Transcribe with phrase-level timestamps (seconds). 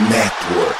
[0.00, 0.73] Network.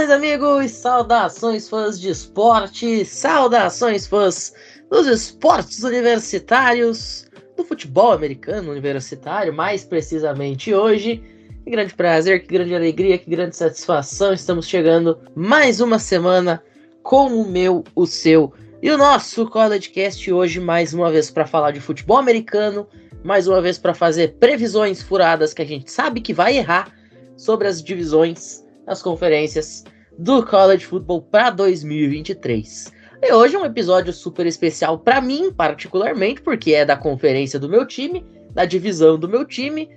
[0.00, 0.70] Saudações, amigos!
[0.70, 3.04] Saudações, fãs de esporte!
[3.04, 4.54] Saudações, fãs
[4.88, 11.22] dos esportes universitários, do futebol americano universitário, mais precisamente hoje.
[11.62, 14.32] Que grande prazer, que grande alegria, que grande satisfação!
[14.32, 16.62] Estamos chegando mais uma semana
[17.02, 21.72] com o meu, o seu e o nosso CollegeCast hoje, mais uma vez, para falar
[21.72, 22.88] de futebol americano,
[23.22, 26.90] mais uma vez para fazer previsões furadas que a gente sabe que vai errar
[27.36, 29.84] sobre as divisões as conferências
[30.18, 32.92] do College Football para 2023.
[33.22, 37.68] E hoje é um episódio super especial para mim, particularmente, porque é da conferência do
[37.68, 39.88] meu time, da divisão do meu time.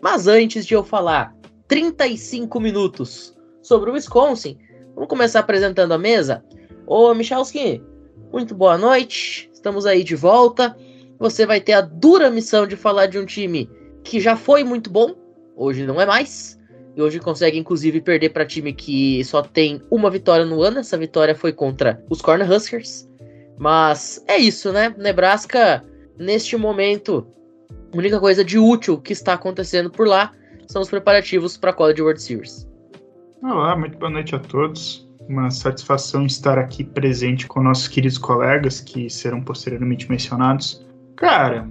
[0.00, 1.36] Mas antes de eu falar
[1.68, 4.56] 35 minutos sobre o Wisconsin,
[4.94, 6.42] vamos começar apresentando a mesa.
[6.86, 7.82] Ô Michalski,
[8.32, 10.74] muito boa noite, estamos aí de volta.
[11.18, 13.68] Você vai ter a dura missão de falar de um time
[14.02, 15.14] que já foi muito bom,
[15.54, 16.57] hoje não é mais,
[16.96, 20.78] e hoje consegue, inclusive, perder para time que só tem uma vitória no ano.
[20.78, 23.08] Essa vitória foi contra os Cornhuskers.
[23.58, 24.94] Mas é isso, né?
[24.96, 25.84] Nebraska,
[26.18, 27.26] neste momento,
[27.92, 30.32] a única coisa de útil que está acontecendo por lá
[30.66, 32.68] são os preparativos para a College World Series.
[33.42, 35.08] Olá, muito boa noite a todos.
[35.28, 40.86] Uma satisfação estar aqui presente com nossos queridos colegas que serão posteriormente mencionados.
[41.16, 41.68] Cara,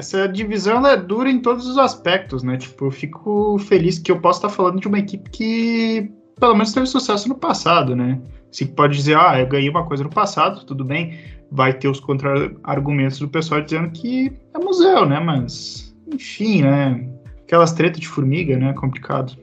[0.00, 2.56] essa divisão ela é dura em todos os aspectos, né?
[2.56, 6.72] Tipo, eu fico feliz que eu possa estar falando de uma equipe que pelo menos
[6.72, 8.18] teve sucesso no passado, né?
[8.50, 11.18] Você pode dizer, ah, eu ganhei uma coisa no passado, tudo bem.
[11.52, 15.20] Vai ter os contra-argumentos do pessoal dizendo que é museu, né?
[15.20, 17.06] Mas, enfim, né?
[17.42, 18.72] Aquelas tretas de formiga, né?
[18.72, 19.36] Complicado.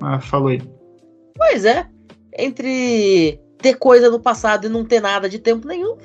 [0.00, 0.62] Mas falou aí.
[1.36, 1.88] Pois é.
[2.38, 5.96] Entre ter coisa no passado e não ter nada de tempo nenhum.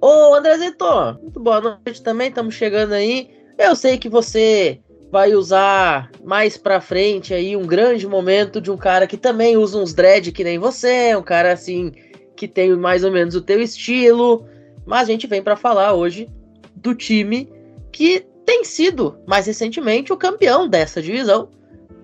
[0.00, 0.86] Ô, Andrezito,
[1.20, 3.41] muito boa noite também, estamos chegando aí.
[3.58, 4.80] Eu sei que você
[5.10, 9.78] vai usar mais pra frente aí um grande momento de um cara que também usa
[9.78, 11.92] uns dread que nem você, um cara assim
[12.34, 14.46] que tem mais ou menos o teu estilo,
[14.86, 16.28] mas a gente vem para falar hoje
[16.74, 17.48] do time
[17.92, 21.48] que tem sido mais recentemente o campeão dessa divisão,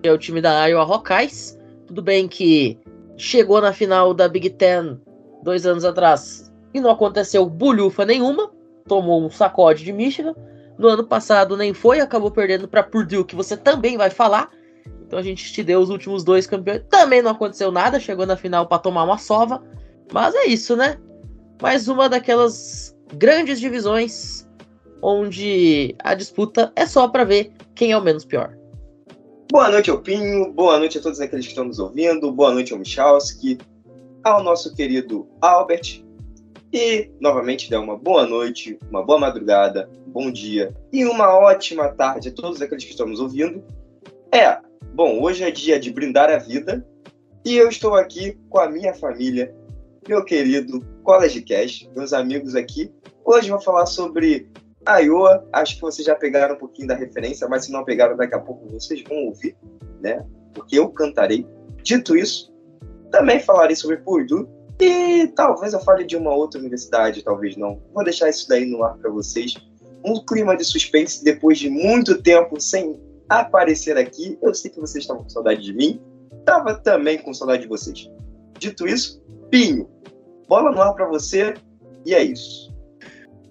[0.03, 1.59] que é o time da Iowa Hawkeyes.
[1.87, 2.79] Tudo bem que
[3.17, 5.01] chegou na final da Big Ten
[5.43, 8.51] dois anos atrás e não aconteceu bulhufa nenhuma,
[8.87, 10.35] tomou um sacode de Michigan.
[10.79, 14.51] No ano passado nem foi, acabou perdendo para Purdue, que você também vai falar.
[15.05, 16.83] Então a gente te deu os últimos dois campeões.
[16.89, 19.63] Também não aconteceu nada, chegou na final para tomar uma sova.
[20.13, 20.99] Mas é isso, né?
[21.61, 24.47] Mais uma daquelas grandes divisões
[25.03, 28.57] onde a disputa é só para ver quem é o menos pior.
[29.51, 30.53] Boa noite, Pinho.
[30.53, 32.31] Boa noite a todos aqueles que estão nos ouvindo.
[32.31, 33.59] Boa noite ao Michalski,
[34.23, 36.05] ao nosso querido Albert
[36.73, 42.29] e, novamente, dá uma boa noite, uma boa madrugada, bom dia e uma ótima tarde
[42.29, 43.65] a todos aqueles que estão nos ouvindo.
[44.31, 44.59] É,
[44.95, 46.87] bom, hoje é dia de brindar a vida
[47.45, 49.55] e eu estou aqui com a minha família,
[50.07, 52.93] meu querido College Cash, meus amigos aqui.
[53.25, 54.51] Hoje vou falar sobre
[54.87, 55.47] Iowa.
[55.53, 58.41] Acho que vocês já pegaram um pouquinho da referência, mas se não pegaram, daqui a
[58.41, 59.57] pouco vocês vão ouvir,
[60.01, 60.25] né?
[60.53, 61.47] Porque eu cantarei.
[61.83, 62.53] Dito isso,
[63.11, 64.47] também falarei sobre Purdue
[64.81, 67.81] e talvez eu fale de uma outra universidade, talvez não.
[67.93, 69.55] Vou deixar isso daí no ar para vocês.
[70.05, 74.39] Um clima de suspense depois de muito tempo sem aparecer aqui.
[74.41, 76.01] Eu sei que vocês estavam com saudade de mim.
[76.45, 78.09] Tava também com saudade de vocês.
[78.59, 79.89] Dito isso, Pinho,
[80.49, 81.55] bola no ar para você
[82.05, 82.73] e é isso.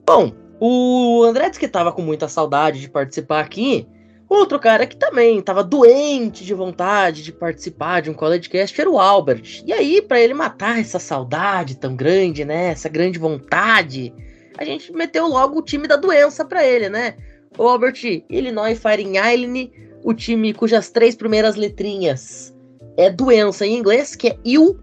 [0.06, 3.88] Bom, o André disse que tava com muita saudade de participar aqui.
[4.30, 9.00] Outro cara que também estava doente de vontade de participar de um CollegeCast era o
[9.00, 9.64] Albert.
[9.66, 12.68] E aí, para ele matar essa saudade tão grande, né?
[12.72, 14.14] Essa grande vontade,
[14.58, 17.16] a gente meteu logo o time da doença para ele, né?
[17.58, 19.72] O Albert, Illinois Fighting Island,
[20.04, 22.54] o time cujas três primeiras letrinhas
[22.98, 24.78] é doença em inglês, que é IL.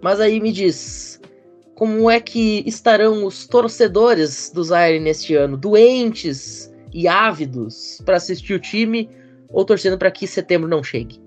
[0.00, 1.20] Mas aí me diz,
[1.74, 5.56] como é que estarão os torcedores dos Iron neste ano?
[5.56, 6.72] Doentes?
[6.96, 9.10] E ávidos para assistir o time
[9.50, 11.20] ou torcendo para que setembro não chegue?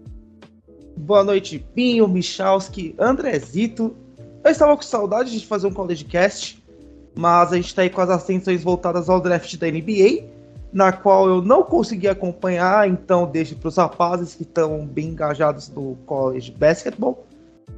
[0.98, 3.96] Boa noite, Pinho, Michalski, Andrezito.
[4.44, 6.62] Eu estava com saudade de fazer um college cast,
[7.16, 10.26] mas a gente está aí com as atenções voltadas ao draft da NBA,
[10.74, 15.70] na qual eu não consegui acompanhar, então deixo para os rapazes que estão bem engajados
[15.70, 17.28] no college basketball.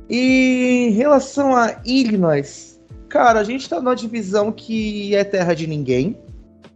[0.09, 2.79] E em relação a Illinois,
[3.09, 6.17] cara, a gente tá numa divisão que é terra de ninguém.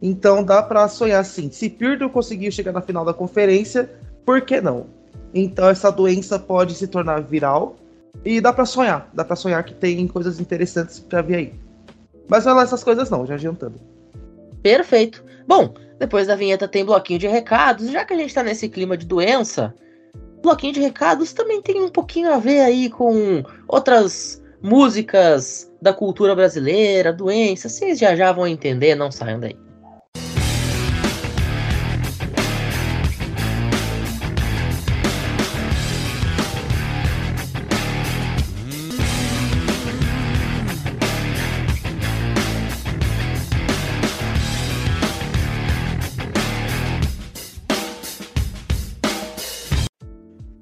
[0.02, 1.50] Então dá para sonhar assim.
[1.52, 3.90] Se Purdue conseguir chegar na final da conferência,
[4.26, 4.88] por que não?
[5.34, 7.76] Então essa doença pode se tornar viral
[8.24, 9.10] e dá para sonhar.
[9.14, 11.54] Dá para sonhar que tem coisas interessantes para vir aí.
[12.28, 13.80] Mas não é essas coisas não, já adiantando.
[14.62, 15.24] Perfeito.
[15.48, 17.90] Bom, depois da vinheta tem bloquinho de recados.
[17.92, 19.74] Já que a gente tá nesse clima de doença,
[20.42, 26.36] bloquinho de recados também tem um pouquinho a ver aí com outras músicas da cultura
[26.36, 27.70] brasileira, doença.
[27.70, 29.65] Vocês já já vão entender, não saiam daí.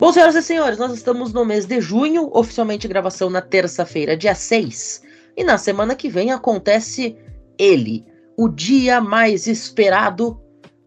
[0.03, 4.35] Bom, senhoras e senhores, nós estamos no mês de junho, oficialmente gravação na terça-feira, dia
[4.35, 5.01] 6.
[5.37, 7.15] E na semana que vem acontece
[7.57, 8.05] ele,
[8.35, 10.37] o dia mais esperado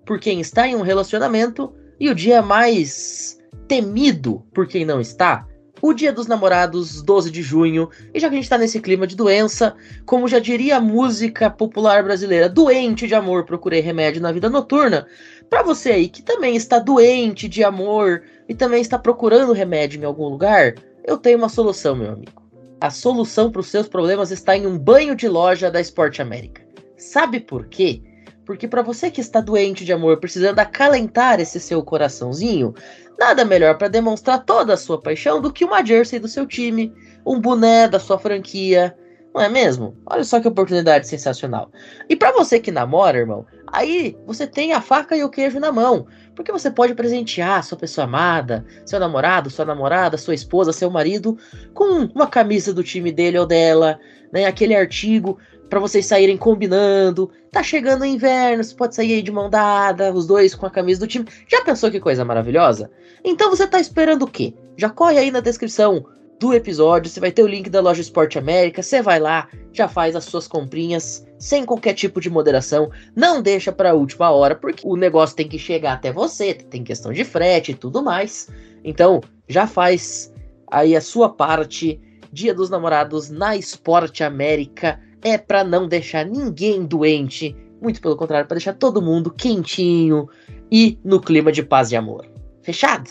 [0.04, 5.46] por quem está em um relacionamento e o dia mais temido por quem não está.
[5.82, 9.06] O Dia dos Namorados, 12 de junho, e já que a gente tá nesse clima
[9.06, 9.74] de doença,
[10.04, 15.06] como já diria a música popular brasileira, doente de amor, procurei remédio na vida noturna.
[15.50, 20.04] Para você aí que também está doente de amor, e também está procurando remédio em
[20.04, 20.74] algum lugar,
[21.04, 22.42] eu tenho uma solução, meu amigo.
[22.80, 26.62] A solução para os seus problemas está em um banho de loja da Esporte América.
[26.96, 28.02] Sabe por quê?
[28.44, 32.74] Porque para você que está doente de amor, precisando acalentar esse seu coraçãozinho,
[33.18, 36.92] nada melhor para demonstrar toda a sua paixão do que uma jersey do seu time,
[37.24, 38.96] um boné da sua franquia,
[39.36, 39.94] não é mesmo?
[40.06, 41.70] Olha só que oportunidade sensacional.
[42.08, 45.70] E para você que namora, irmão, aí você tem a faca e o queijo na
[45.70, 46.06] mão.
[46.34, 51.36] Porque você pode presentear sua pessoa amada, seu namorado, sua namorada, sua esposa, seu marido,
[51.74, 54.00] com uma camisa do time dele ou dela,
[54.32, 54.46] né?
[54.46, 57.30] Aquele artigo para vocês saírem combinando.
[57.52, 60.70] Tá chegando o inverno, você pode sair aí de mão dada, os dois com a
[60.70, 61.26] camisa do time.
[61.46, 62.90] Já pensou que coisa maravilhosa?
[63.24, 64.54] Então você tá esperando o quê?
[64.76, 66.04] Já corre aí na descrição
[66.38, 69.88] do episódio, você vai ter o link da loja Esporte América, você vai lá, já
[69.88, 74.54] faz as suas comprinhas sem qualquer tipo de moderação, não deixa para a última hora,
[74.54, 78.50] porque o negócio tem que chegar até você, tem questão de frete e tudo mais.
[78.84, 80.32] Então, já faz
[80.70, 82.00] aí a sua parte.
[82.32, 88.46] Dia dos Namorados na Esporte América é para não deixar ninguém doente, muito pelo contrário,
[88.46, 90.28] para deixar todo mundo quentinho
[90.70, 92.35] e no clima de paz e amor.
[92.66, 93.08] Fechado?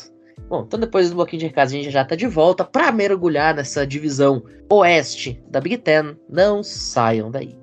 [0.50, 3.56] Bom, então depois do bloquinho de recados a gente já tá de volta para mergulhar
[3.56, 6.18] nessa divisão oeste da Big Ten.
[6.30, 7.58] Não saiam daí.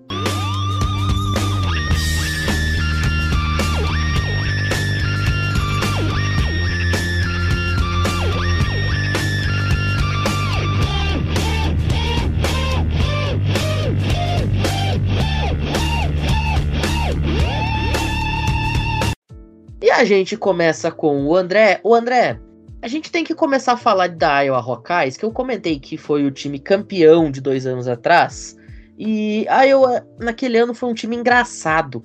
[20.02, 21.80] A gente começa com o André.
[21.84, 22.40] O André,
[22.82, 26.26] a gente tem que começar a falar da Iowa Hawkeyes, que eu comentei que foi
[26.26, 28.56] o time campeão de dois anos atrás.
[28.98, 32.02] E a Iowa, naquele ano, foi um time engraçado.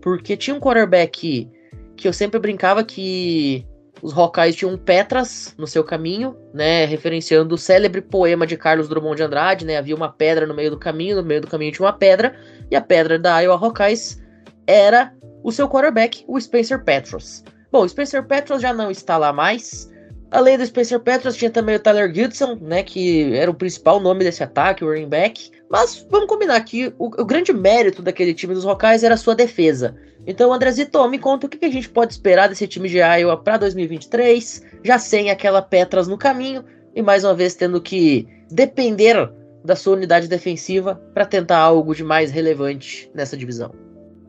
[0.00, 1.50] Porque tinha um quarterback
[1.96, 3.66] que eu sempre brincava que
[4.00, 6.86] os Hawkeyes tinham Petras no seu caminho, né?
[6.86, 9.76] Referenciando o célebre poema de Carlos Drummond de Andrade, né?
[9.76, 12.34] Havia uma pedra no meio do caminho, no meio do caminho tinha uma pedra,
[12.70, 14.22] e a pedra da Iowa Hawkeyes
[14.66, 15.12] era
[15.44, 17.44] o seu quarterback, o Spencer Petros.
[17.70, 19.88] Bom, o Spencer Petros já não está lá mais,
[20.34, 24.24] Além do Spencer Petros, tinha também o Tyler Gibson, né, que era o principal nome
[24.24, 25.48] desse ataque, o running back.
[25.70, 29.36] Mas vamos combinar aqui, o, o grande mérito daquele time dos Rocais era a sua
[29.36, 29.94] defesa.
[30.26, 33.36] Então, Andrezito, me conta o que, que a gente pode esperar desse time de Iowa
[33.36, 36.64] para 2023, já sem aquela Petras no caminho
[36.96, 39.30] e mais uma vez tendo que depender
[39.64, 43.72] da sua unidade defensiva para tentar algo de mais relevante nessa divisão.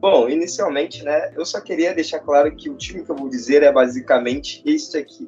[0.07, 3.63] Bom, inicialmente, né, eu só queria deixar claro que o time que eu vou dizer
[3.63, 5.27] é basicamente este aqui.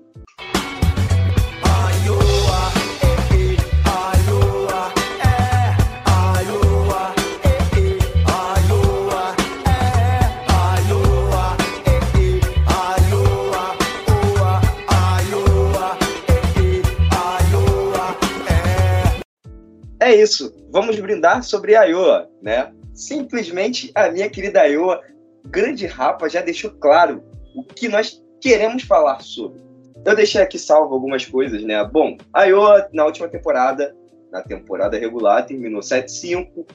[20.00, 20.54] É isso.
[20.72, 22.72] Vamos brindar sobre a Iowa, né?
[22.98, 25.00] Simplesmente a minha querida Iowa,
[25.46, 27.24] grande rapa, já deixou claro
[27.56, 29.62] o que nós queremos falar sobre.
[30.04, 31.84] Eu deixei aqui salvo algumas coisas, né?
[31.86, 33.96] Bom, a Iowa, na última temporada,
[34.32, 36.66] na temporada regular, terminou 7-5,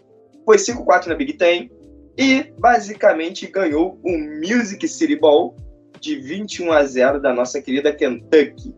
[0.45, 1.69] foi 5-4 na Big Ten
[2.17, 5.57] e basicamente ganhou o Music City Bowl
[5.99, 8.73] de 21 a 0 da nossa querida Kentucky.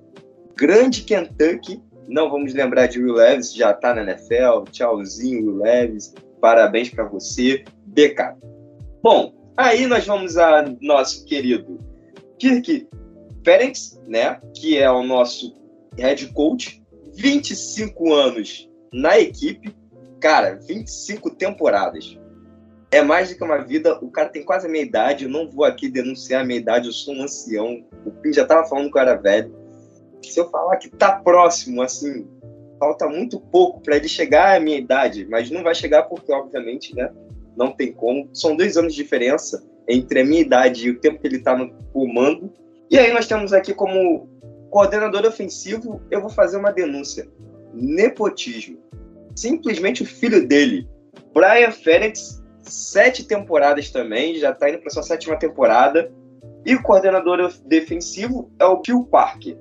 [0.57, 4.71] Grande Kentucky Não vamos lembrar de Will Levis, já tá na NFL.
[4.71, 6.15] Tchauzinho, Will Levis.
[6.45, 7.65] Parabéns para você.
[7.87, 8.37] BK.
[9.03, 11.81] Bom, aí nós vamos a nosso querido
[12.39, 12.87] Kirk
[13.43, 14.39] Ferenc, né?
[14.55, 15.57] Que é o nosso
[15.97, 16.85] head coach.
[17.15, 19.75] 25 anos na equipe.
[20.21, 22.15] Cara, 25 temporadas.
[22.91, 23.99] É mais do que uma vida.
[24.03, 25.25] O cara tem quase a minha idade.
[25.25, 26.89] Eu não vou aqui denunciar a minha idade.
[26.89, 27.83] Eu sou um ancião.
[28.05, 29.51] O Pim já tava falando que eu era velho.
[30.23, 32.29] Se eu falar que tá próximo, assim,
[32.79, 36.95] falta muito pouco para ele chegar à minha idade, mas não vai chegar porque, obviamente,
[36.95, 37.11] né?
[37.57, 38.29] Não tem como.
[38.33, 41.57] São dois anos de diferença entre a minha idade e o tempo que ele tá
[41.57, 42.53] no comando.
[42.91, 44.29] E aí nós temos aqui como
[44.71, 47.29] coordenador ofensivo, eu vou fazer uma denúncia.
[47.73, 48.79] Nepotismo.
[49.37, 50.89] Simplesmente o filho dele,
[51.33, 56.11] Brian Félix, sete temporadas também, já está indo para sua sétima temporada.
[56.67, 59.57] E o coordenador defensivo é o Phil Parker,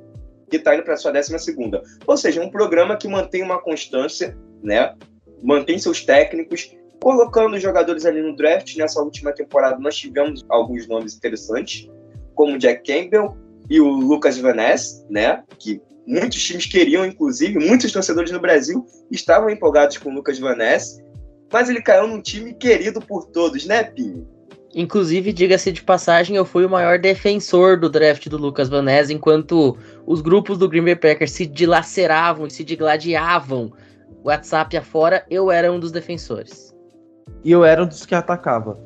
[0.53, 1.81] que está indo para sua décima segunda.
[2.05, 4.93] Ou seja, um programa que mantém uma constância, né?
[5.41, 8.75] Mantém seus técnicos, colocando os jogadores ali no draft.
[8.77, 11.89] Nessa última temporada nós tivemos alguns nomes interessantes,
[12.35, 13.35] como Jack Campbell
[13.69, 15.43] e o Lucas Van Ness, né?
[15.57, 20.55] Que muitos times queriam, inclusive, muitos torcedores no Brasil estavam empolgados com o Lucas Van
[20.55, 21.01] Ness
[21.53, 24.27] mas ele caiu num time querido por todos, né, Pinho?
[24.75, 29.11] Inclusive, diga-se de passagem, eu fui o maior defensor do draft do Lucas Van Ness,
[29.11, 33.71] enquanto os grupos do Green Bay Packers se dilaceravam e se digladiavam
[34.23, 36.73] WhatsApp afora, eu era um dos defensores.
[37.43, 38.79] E eu era um dos que atacava.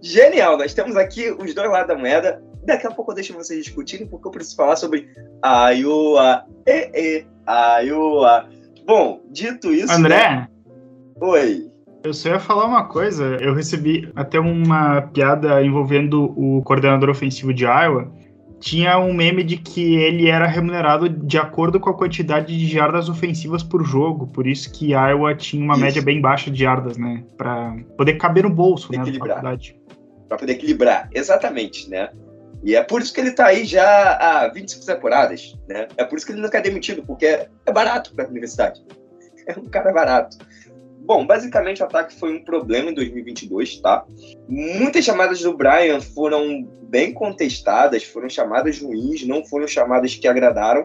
[0.00, 2.42] Genial, nós temos aqui os dois lados da moeda.
[2.64, 5.08] Daqui a pouco eu deixo vocês discutirem, porque eu preciso falar sobre
[5.44, 7.26] Iowa, e, e,
[7.84, 8.48] Iowa.
[8.86, 9.92] Bom, dito isso.
[9.92, 10.16] André?
[10.16, 10.48] Né?
[11.20, 11.71] Oi.
[12.04, 13.36] Eu só ia falar uma coisa.
[13.40, 18.12] Eu recebi até uma piada envolvendo o coordenador ofensivo de Iowa.
[18.58, 23.08] Tinha um meme de que ele era remunerado de acordo com a quantidade de jardas
[23.08, 24.26] ofensivas por jogo.
[24.28, 25.82] Por isso que Iowa tinha uma isso.
[25.82, 27.24] média bem baixa de jardas, né?
[27.36, 28.98] Pra poder caber no bolso, né?
[28.98, 29.42] Equilibrar.
[30.28, 32.10] Pra poder equilibrar, exatamente, né?
[32.64, 35.88] E é por isso que ele tá aí já há 25 temporadas, né?
[35.96, 38.80] É por isso que ele não quer demitido, porque é barato pra universidade.
[39.44, 40.38] É um cara barato.
[41.04, 44.04] Bom, basicamente o ataque foi um problema em 2022, tá?
[44.48, 50.84] Muitas chamadas do Brian foram bem contestadas, foram chamadas ruins, não foram chamadas que agradaram,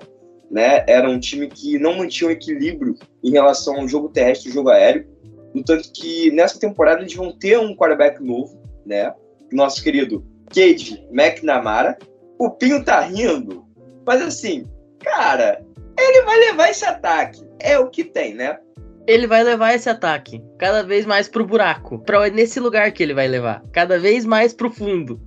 [0.49, 0.83] né?
[0.87, 4.69] Era um time que não mantinha um equilíbrio em relação ao jogo terrestre e jogo
[4.69, 5.07] aéreo.
[5.53, 9.13] No tanto que nessa temporada eles vão ter um quarterback novo, né?
[9.51, 11.97] Nosso querido Cade McNamara.
[12.39, 13.65] O Pinho tá rindo,
[14.05, 14.67] mas assim,
[14.99, 15.63] cara,
[15.97, 17.41] ele vai levar esse ataque.
[17.59, 18.59] É o que tem, né?
[19.07, 21.99] Ele vai levar esse ataque cada vez mais pro buraco.
[21.99, 23.63] Pra nesse lugar que ele vai levar.
[23.71, 25.19] Cada vez mais pro fundo.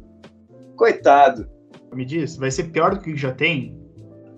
[0.76, 1.48] Coitado.
[1.94, 3.74] Me diz, vai ser pior do que já tem?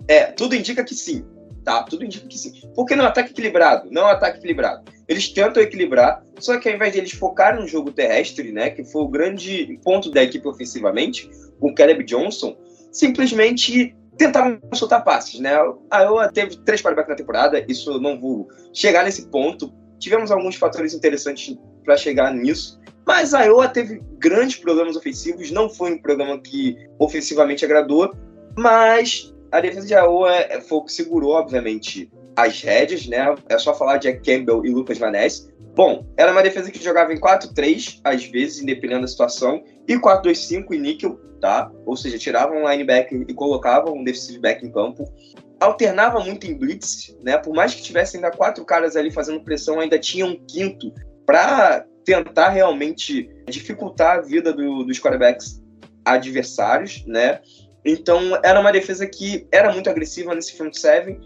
[0.07, 1.25] É, tudo indica que sim.
[1.63, 2.53] Tá, tudo indica que sim.
[2.73, 3.89] Porque não é um ataque equilibrado.
[3.91, 4.83] Não é um ataque equilibrado.
[5.07, 8.69] Eles tentam equilibrar, só que ao invés de eles focarem no jogo terrestre, né?
[8.69, 12.55] Que foi o grande ponto da equipe ofensivamente, com o Caleb Johnson,
[12.91, 15.53] simplesmente tentavam soltar passes, né?
[15.89, 19.73] A Iowa teve três quarterbacks na temporada, isso não vou chegar nesse ponto.
[19.99, 25.69] Tivemos alguns fatores interessantes para chegar nisso, mas a Iowa teve grandes problemas ofensivos, não
[25.69, 28.13] foi um programa que ofensivamente agradou,
[28.57, 33.35] mas a defesa de Iowa é, foi o que segurou, obviamente, as rédeas, né?
[33.49, 35.51] É só falar de Campbell e Lucas Vanessa.
[35.75, 40.71] Bom, era uma defesa que jogava em 4-3, às vezes, independendo da situação, e 4-2-5
[40.71, 41.71] e níquel, tá?
[41.85, 45.11] Ou seja, tiravam um linebacker e colocavam um defensive back em campo.
[45.59, 47.37] Alternava muito em blitz, né?
[47.37, 50.93] Por mais que tivesse ainda quatro caras ali fazendo pressão, ainda tinha um quinto
[51.25, 55.63] para tentar realmente dificultar a vida do, dos quarterbacks
[56.05, 57.39] adversários, né?
[57.85, 61.19] Então, era uma defesa que era muito agressiva nesse front seven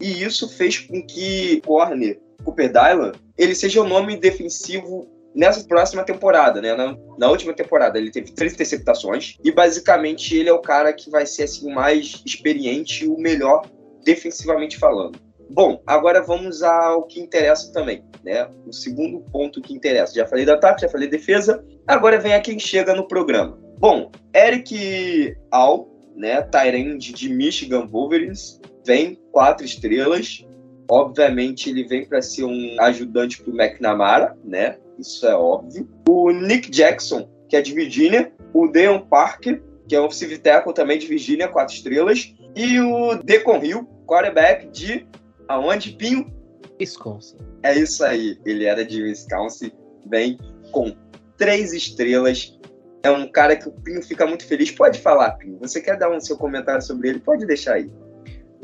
[0.00, 6.04] e isso fez com que Corner, Cooper Dylan, ele seja o nome defensivo nessa próxima
[6.04, 6.74] temporada, né?
[6.74, 11.10] Na, na, última temporada ele teve três interceptações e basicamente ele é o cara que
[11.10, 13.68] vai ser assim o mais experiente o melhor
[14.04, 15.18] defensivamente falando.
[15.50, 18.48] Bom, agora vamos ao que interessa também, né?
[18.66, 20.14] O segundo ponto que interessa.
[20.14, 21.64] Já falei do ataque, já falei defesa.
[21.86, 23.58] Agora vem a quem chega no programa.
[23.78, 26.40] Bom, Eric Al, né?
[26.42, 30.44] Tyrande de Michigan Wolverines, vem quatro estrelas.
[30.88, 34.78] Obviamente ele vem para ser um ajudante para o McNamara, né?
[34.98, 35.88] Isso é óbvio.
[36.08, 38.32] O Nick Jackson, que é de Virgínia.
[38.52, 42.34] O Deon Parker, que é um offensive tackle também de Virgínia, quatro estrelas.
[42.54, 45.06] E o Decon Hill, quarterback de
[45.48, 46.32] aonde, Pinho?
[46.80, 47.38] Wisconsin.
[47.62, 48.38] É isso aí.
[48.44, 49.72] Ele era de Wisconsin,
[50.06, 50.38] vem
[50.70, 50.94] com
[51.36, 52.58] três estrelas.
[53.02, 54.70] É um cara que o Pinho fica muito feliz.
[54.70, 55.58] Pode falar, Pinho.
[55.58, 57.20] Você quer dar um seu comentário sobre ele?
[57.20, 57.90] Pode deixar aí.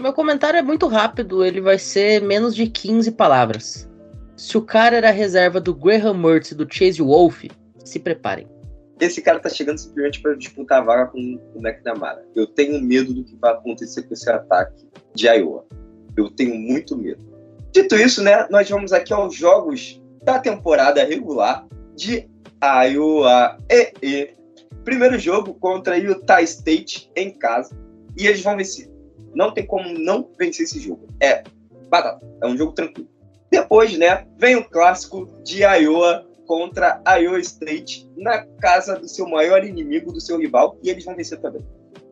[0.00, 3.86] Meu comentário é muito rápido, ele vai ser menos de 15 palavras.
[4.34, 7.44] Se o cara era reserva do Graham Mertz e do Chase Wolf,
[7.84, 8.48] se preparem.
[8.98, 11.18] Esse cara tá chegando simplesmente para disputar a vaga com
[11.54, 12.24] o McNamara.
[12.34, 15.66] Eu tenho medo do que vai acontecer com esse ataque de Iowa.
[16.16, 17.20] Eu tenho muito medo.
[17.70, 22.26] Dito isso, né, nós vamos aqui aos jogos da temporada regular de
[22.90, 24.34] Iowa EE.
[24.82, 27.78] Primeiro jogo contra Utah State em casa.
[28.16, 28.90] E eles vão vencer.
[29.34, 31.08] Não tem como não vencer esse jogo.
[31.20, 31.42] É
[31.88, 32.24] batata.
[32.42, 33.08] É um jogo tranquilo.
[33.50, 39.64] Depois, né, vem o clássico de Iowa contra Iowa State na casa do seu maior
[39.64, 41.64] inimigo, do seu rival, e eles vão vencer também.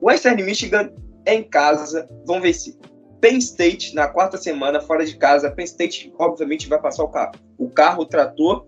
[0.02, 0.92] Western Michigan
[1.26, 2.74] em casa vão vencer.
[3.20, 5.50] Penn State na quarta semana fora de casa.
[5.50, 7.32] Penn State obviamente vai passar o carro.
[7.58, 8.66] O carro, o trator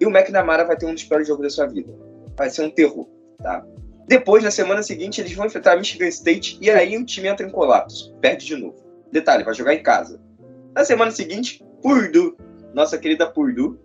[0.00, 1.92] e o McNamara vai ter um dos piores jogos da sua vida.
[2.36, 3.08] Vai ser um terror,
[3.42, 3.66] tá?
[4.08, 7.50] Depois, na semana seguinte, eles vão enfrentar Michigan State e aí o time entra em
[7.50, 8.14] colapso.
[8.22, 8.76] Perde de novo.
[9.12, 10.18] Detalhe, vai jogar em casa.
[10.74, 12.34] Na semana seguinte, Purdue,
[12.72, 13.78] nossa querida Purdue,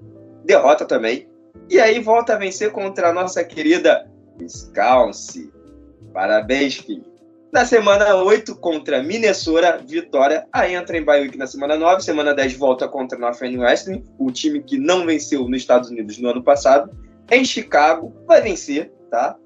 [0.46, 1.28] derrota também.
[1.70, 5.52] E aí volta a vencer contra a nossa querida Wisconsin.
[6.14, 7.14] Parabéns, filho.
[7.52, 10.48] Na semana 8, contra Minnesota, vitória.
[10.52, 12.02] Aí entra em bye na semana 9.
[12.02, 16.44] Semana 10, volta contra Northwestern, o time que não venceu nos Estados Unidos no ano
[16.44, 16.90] passado.
[17.30, 19.38] Em Chicago, vai vencer, tá?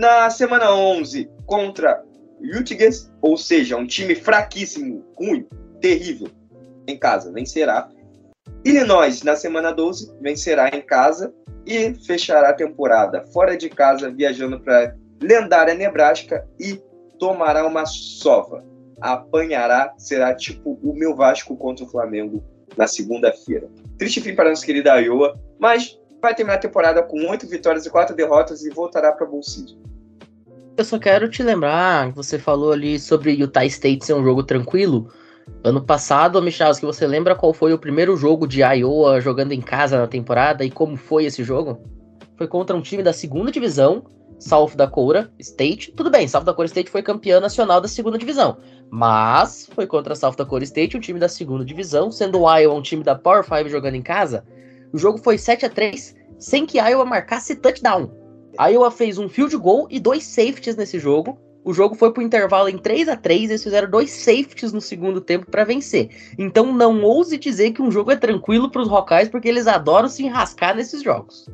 [0.00, 2.02] Na semana 11, contra
[2.58, 5.46] Utgers, ou seja, um time fraquíssimo, ruim,
[5.78, 6.28] terrível,
[6.86, 7.86] em casa, vencerá.
[8.64, 11.34] Illinois, na semana 12, vencerá em casa
[11.66, 16.82] e fechará a temporada fora de casa, viajando para lendária Nebraska e
[17.18, 18.64] tomará uma sova.
[19.02, 22.42] Apanhará, será tipo o meu Vasco contra o Flamengo
[22.74, 23.68] na segunda-feira.
[23.98, 27.90] Triste fim para nossa querida Iowa, mas vai terminar a temporada com oito vitórias e
[27.90, 29.42] quatro derrotas e voltará para Bowl
[30.80, 35.12] Eu só quero te lembrar, você falou ali sobre Utah State ser um jogo tranquilo.
[35.62, 39.60] Ano passado, Michels, que você lembra qual foi o primeiro jogo de Iowa jogando em
[39.60, 41.84] casa na temporada e como foi esse jogo?
[42.34, 44.06] Foi contra um time da segunda divisão,
[44.38, 45.92] South Dakota State.
[45.92, 48.56] Tudo bem, South Dakota State foi campeã nacional da segunda divisão,
[48.88, 53.04] mas foi contra South Dakota State, um time da segunda divisão, sendo Iowa um time
[53.04, 54.46] da Power 5 jogando em casa.
[54.94, 58.19] O jogo foi 7 a 3 sem que Iowa marcasse touchdown.
[58.58, 61.38] Iowa fez um field goal e dois safeties nesse jogo.
[61.62, 65.20] O jogo foi pro intervalo em 3 a 3 eles fizeram dois safeties no segundo
[65.20, 66.08] tempo para vencer.
[66.38, 70.08] Então não ouse dizer que um jogo é tranquilo para os Rockeyes, porque eles adoram
[70.08, 71.46] se enrascar nesses jogos.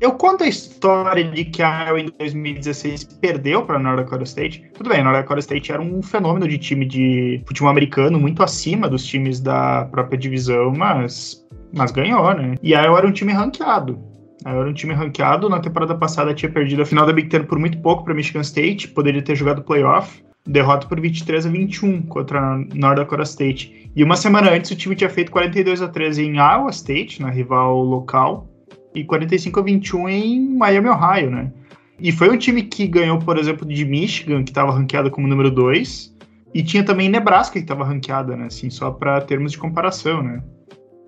[0.00, 4.70] Eu conto a história de que a Iowa em 2016 perdeu para North Dakota State.
[4.74, 8.86] Tudo bem, North Dakota State era um fenômeno de time de futebol americano, muito acima
[8.86, 12.54] dos times da própria divisão, mas mas ganhou, né?
[12.62, 13.98] E aí eu era um time ranqueado.
[14.44, 15.48] Era um time ranqueado.
[15.48, 18.42] Na temporada passada tinha perdido a final da Big Ten por muito pouco para Michigan
[18.42, 20.22] State, poderia ter jogado playoff.
[20.46, 23.90] Derrota por 23 a 21 contra a North Dakota State.
[23.96, 27.30] E uma semana antes o time tinha feito 42 a 13 em Iowa State, na
[27.30, 28.46] rival local,
[28.94, 31.50] e 45 a 21 em Miami, Ohio, né?
[31.98, 35.50] E foi um time que ganhou, por exemplo, de Michigan, que estava ranqueada como número
[35.50, 36.14] 2,
[36.52, 38.46] e tinha também Nebraska, que estava ranqueada, né?
[38.46, 40.42] Assim, só para termos de comparação, né?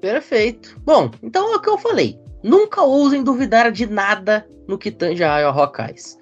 [0.01, 0.81] Perfeito.
[0.85, 2.19] Bom, então é o que eu falei.
[2.47, 6.17] Nunca ousem duvidar de nada no que tange a Iowa Hawkeyes.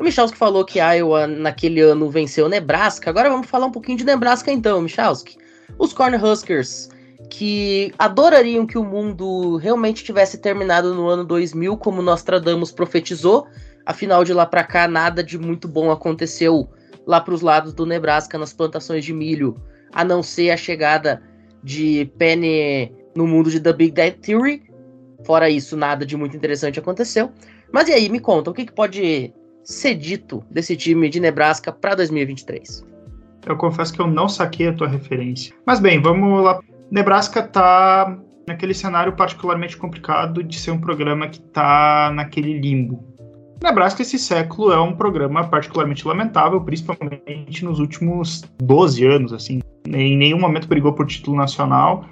[0.00, 3.10] O Michalski falou que Iowa naquele ano venceu Nebraska.
[3.10, 5.36] Agora vamos falar um pouquinho de Nebraska então, Michalski.
[5.78, 6.88] Os Cornhuskers
[7.28, 13.46] que adorariam que o mundo realmente tivesse terminado no ano 2000, como Nostradamus profetizou.
[13.84, 16.70] Afinal de lá para cá nada de muito bom aconteceu
[17.06, 19.60] lá para os lados do Nebraska nas plantações de milho,
[19.92, 21.22] a não ser a chegada
[21.62, 24.75] de Penny no mundo de The Big Bang Theory.
[25.24, 27.30] Fora isso, nada de muito interessante aconteceu.
[27.72, 29.32] Mas e aí, me conta, o que, que pode
[29.64, 32.84] ser dito desse time de Nebraska para 2023?
[33.46, 35.54] Eu confesso que eu não saquei a tua referência.
[35.64, 36.60] Mas bem, vamos lá.
[36.90, 43.04] Nebraska tá naquele cenário particularmente complicado de ser um programa que tá naquele limbo.
[43.62, 49.60] Nebraska esse século é um programa particularmente lamentável, principalmente nos últimos 12 anos, assim.
[49.88, 52.04] Em nenhum momento brigou por título nacional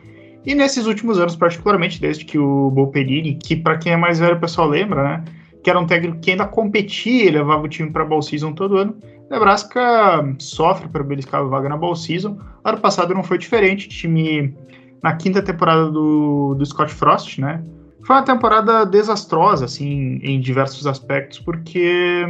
[0.44, 4.36] e nesses últimos anos, particularmente desde que o Bolperini, que para quem é mais velho
[4.36, 5.24] o pessoal lembra, né,
[5.62, 8.52] que era um técnico que ainda competia e levava o time para a Bowl Season
[8.52, 8.96] todo ano,
[9.30, 12.38] Nebraska sofre para beliscar a vaga na Bowl Season.
[12.62, 14.54] Ano passado não foi diferente, time
[15.02, 17.62] na quinta temporada do, do Scott Frost, né?
[18.02, 22.26] Foi uma temporada desastrosa, assim, em diversos aspectos, porque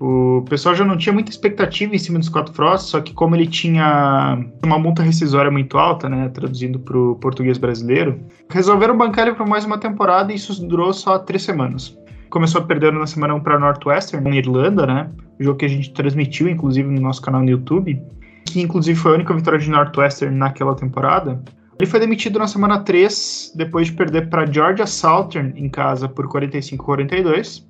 [0.00, 3.36] o pessoal já não tinha muita expectativa em cima do Scott Frost, só que como
[3.36, 9.26] ele tinha uma multa rescisória muito alta, né, traduzindo para o português brasileiro, resolveram bancar
[9.26, 11.96] ele por mais uma temporada e isso durou só três semanas.
[12.28, 16.48] Começou perdendo na semana 1 para Northwestern, na Irlanda, né, jogo que a gente transmitiu,
[16.48, 18.00] inclusive, no nosso canal no YouTube.
[18.46, 21.42] que inclusive foi a única vitória de Northwestern naquela temporada.
[21.78, 26.28] Ele foi demitido na semana 3, depois de perder para Georgia Southern em casa por
[26.28, 27.64] 45-42.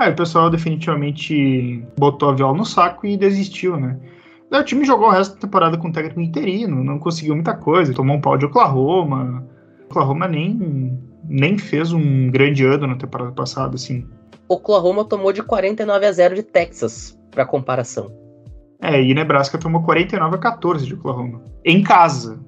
[0.00, 4.00] Aí o pessoal definitivamente botou a viola no saco e desistiu, né?
[4.50, 8.16] o time jogou o resto da temporada com técnico interino, não conseguiu muita coisa, tomou
[8.16, 9.46] um pau de Oklahoma.
[9.90, 14.08] Oklahoma nem, nem fez um grande ano na temporada passada, assim.
[14.48, 18.10] Oklahoma tomou de 49 a 0 de Texas, para comparação.
[18.80, 21.42] É, e Nebraska tomou 49 a 14 de Oklahoma.
[21.62, 22.40] Em casa.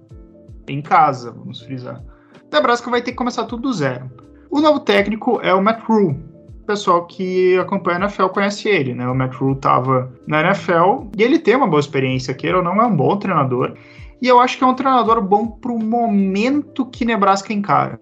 [0.66, 2.02] Em casa, vamos frisar.
[2.50, 4.10] Nebraska vai ter que começar tudo do zero.
[4.50, 6.31] O novo técnico é o Matt Rule,
[6.62, 9.06] o pessoal que acompanha a NFL conhece ele, né?
[9.08, 12.80] O Matt Rule estava na NFL e ele tem uma boa experiência, queira ou não,
[12.80, 13.74] é um bom treinador.
[14.20, 17.98] E eu acho que é um treinador bom para o momento que Nebraska encara.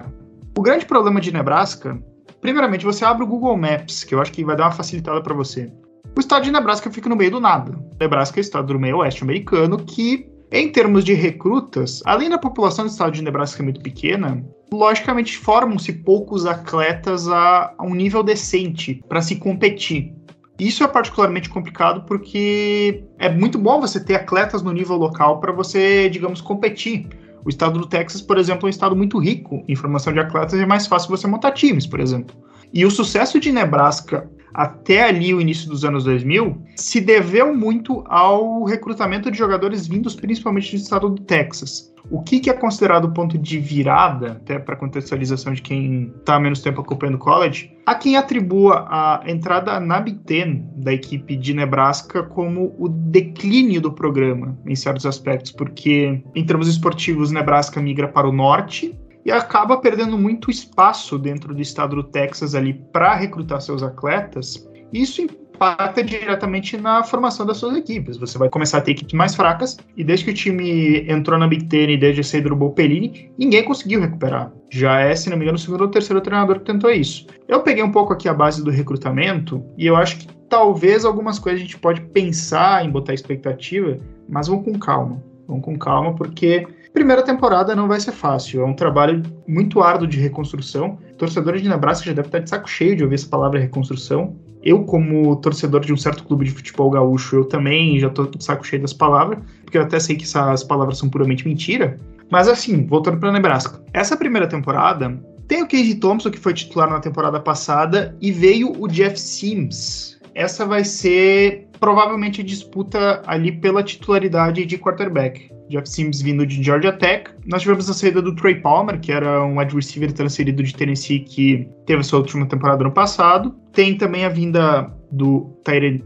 [0.56, 1.98] O grande problema de Nebraska,
[2.42, 5.32] primeiramente, você abre o Google Maps, que eu acho que vai dar uma facilitada para
[5.32, 5.72] você.
[6.14, 7.72] O estado de Nebraska fica no meio do nada.
[7.98, 12.36] Nebraska é o estado do meio oeste americano que em termos de recrutas, além da
[12.36, 17.94] população do estado de Nebraska ser muito pequena, logicamente formam-se poucos atletas a, a um
[17.94, 20.14] nível decente para se competir.
[20.58, 25.52] Isso é particularmente complicado porque é muito bom você ter atletas no nível local para
[25.52, 27.08] você, digamos, competir.
[27.44, 30.52] O estado do Texas, por exemplo, é um estado muito rico em formação de atletas
[30.52, 32.36] e é mais fácil você montar times, por exemplo.
[32.72, 38.04] E o sucesso de Nebraska até ali o início dos anos 2000 se deveu muito
[38.06, 41.90] ao recrutamento de jogadores vindos principalmente do estado do Texas.
[42.10, 46.62] O que, que é considerado ponto de virada, até para contextualização de quem está menos
[46.62, 51.54] tempo acompanhando o college, a quem atribua a entrada na Big Ten da equipe de
[51.54, 58.08] Nebraska como o declínio do programa, em certos aspectos, porque em termos esportivos, Nebraska migra
[58.08, 63.14] para o norte, e acaba perdendo muito espaço dentro do estado do Texas ali para
[63.14, 64.68] recrutar seus atletas.
[64.92, 68.16] Isso impacta diretamente na formação das suas equipes.
[68.16, 71.46] Você vai começar a ter equipes mais fracas, e desde que o time entrou na
[71.46, 74.50] Big Ten e desde a saída do Pelini, ninguém conseguiu recuperar.
[74.70, 77.26] Já é, se não me engano, o segundo ou terceiro treinador que tentou isso.
[77.46, 81.38] Eu peguei um pouco aqui a base do recrutamento, e eu acho que talvez algumas
[81.38, 85.22] coisas a gente pode pensar em botar expectativa, mas vamos com calma.
[85.46, 90.08] Vamos com calma, porque Primeira temporada não vai ser fácil, é um trabalho muito árduo
[90.08, 90.98] de reconstrução.
[91.16, 94.36] Torcedores de Nebraska já devem estar de saco cheio de ouvir essa palavra reconstrução.
[94.62, 98.42] Eu, como torcedor de um certo clube de futebol gaúcho, eu também já estou de
[98.44, 101.96] saco cheio das palavras, porque eu até sei que essas palavras são puramente mentira.
[102.28, 103.82] Mas assim, voltando para Nebraska.
[103.92, 108.72] Essa primeira temporada tem o Casey Thompson, que foi titular na temporada passada, e veio
[108.78, 110.18] o Jeff Sims.
[110.34, 115.50] Essa vai ser provavelmente a disputa ali pela titularidade de quarterback.
[115.70, 117.30] Jeff Sims vindo de Georgia Tech.
[117.46, 121.20] Nós tivemos a saída do Trey Palmer, que era um wide receiver transferido de Tennessee
[121.20, 123.54] que teve sua última temporada no passado.
[123.72, 125.50] Tem também a vinda do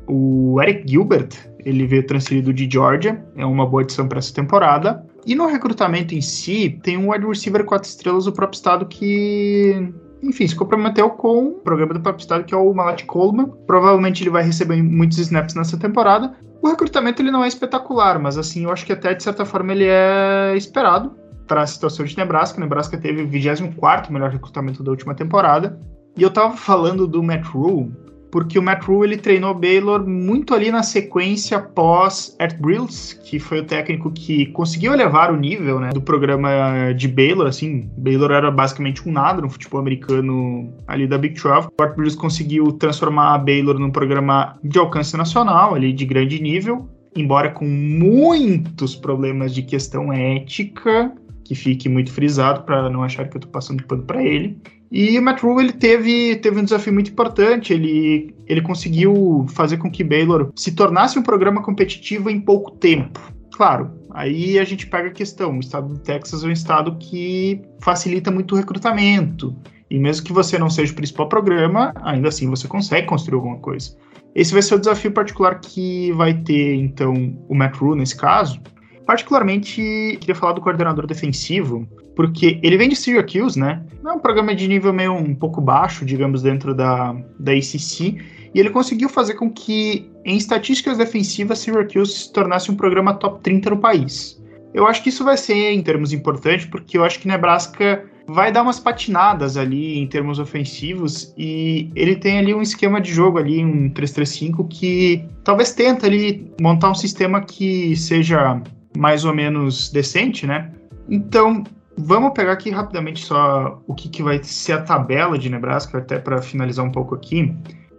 [0.06, 1.30] o Eric Gilbert,
[1.64, 5.04] ele veio transferido de Georgia, é uma boa adição para essa temporada.
[5.26, 9.90] E no recrutamento em si, tem um wide receiver quatro estrelas do próprio estado que
[10.22, 13.50] enfim, se comprometeu com o programa do próprio estado, que é o Malat Coleman.
[13.66, 16.34] Provavelmente ele vai receber muitos snaps nessa temporada.
[16.64, 19.70] O recrutamento ele não é espetacular, mas assim, eu acho que até de certa forma
[19.70, 21.14] ele é esperado
[21.46, 22.58] para a situação de Nebraska.
[22.58, 25.78] Nebraska teve o 24 melhor recrutamento da última temporada.
[26.16, 27.94] E eu tava falando do Matt Rule,
[28.34, 33.38] porque o Matt Rule ele treinou Baylor muito ali na sequência pós Art Brills, que
[33.38, 37.46] foi o técnico que conseguiu elevar o nível né, do programa de Baylor.
[37.46, 41.68] Assim, Baylor era basicamente um nada no futebol americano ali da Big 12.
[41.68, 46.42] O Art Brills conseguiu transformar a Baylor num programa de alcance nacional, ali de grande
[46.42, 51.12] nível, embora com muitos problemas de questão ética
[51.44, 54.58] que fique muito frisado para não achar que eu estou passando pano para ele.
[54.96, 57.72] E o Matt Rule ele teve, teve um desafio muito importante.
[57.72, 63.20] Ele, ele conseguiu fazer com que Baylor se tornasse um programa competitivo em pouco tempo.
[63.52, 65.56] Claro, aí a gente pega a questão.
[65.56, 69.56] O estado do Texas é um estado que facilita muito o recrutamento.
[69.90, 73.58] E mesmo que você não seja o principal programa, ainda assim você consegue construir alguma
[73.58, 73.96] coisa.
[74.32, 78.60] Esse vai ser o desafio particular que vai ter, então, o Matt Rule nesse caso,
[79.06, 83.82] Particularmente, queria falar do coordenador defensivo, porque ele vem de Syracuse, né?
[84.04, 88.18] É um programa de nível meio um pouco baixo, digamos, dentro da, da ACC,
[88.54, 93.40] e ele conseguiu fazer com que, em estatísticas defensivas, Syracuse se tornasse um programa top
[93.42, 94.40] 30 no país.
[94.72, 98.50] Eu acho que isso vai ser, em termos importantes, porque eu acho que Nebraska vai
[98.50, 103.38] dar umas patinadas ali em termos ofensivos e ele tem ali um esquema de jogo
[103.38, 108.62] ali, um 3-3-5 que talvez tenta ali montar um sistema que seja
[108.96, 110.70] mais ou menos decente, né?
[111.08, 111.64] Então,
[111.96, 116.18] vamos pegar aqui rapidamente só o que, que vai ser a tabela de Nebraska, até
[116.18, 117.54] para finalizar um pouco aqui.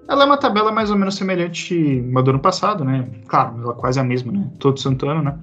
[0.07, 3.07] Ela é uma tabela mais ou menos semelhante à do ano passado, né?
[3.27, 4.47] Claro, ela é quase a mesma, né?
[4.59, 5.35] Todo santo ano, né?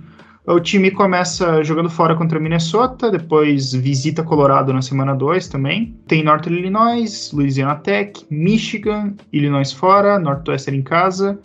[0.45, 5.97] O time começa jogando fora contra Minnesota, depois visita Colorado na semana 2 também.
[6.09, 11.39] Tem Northern Illinois, Louisiana Tech, Michigan, Illinois fora, Northwestern em casa,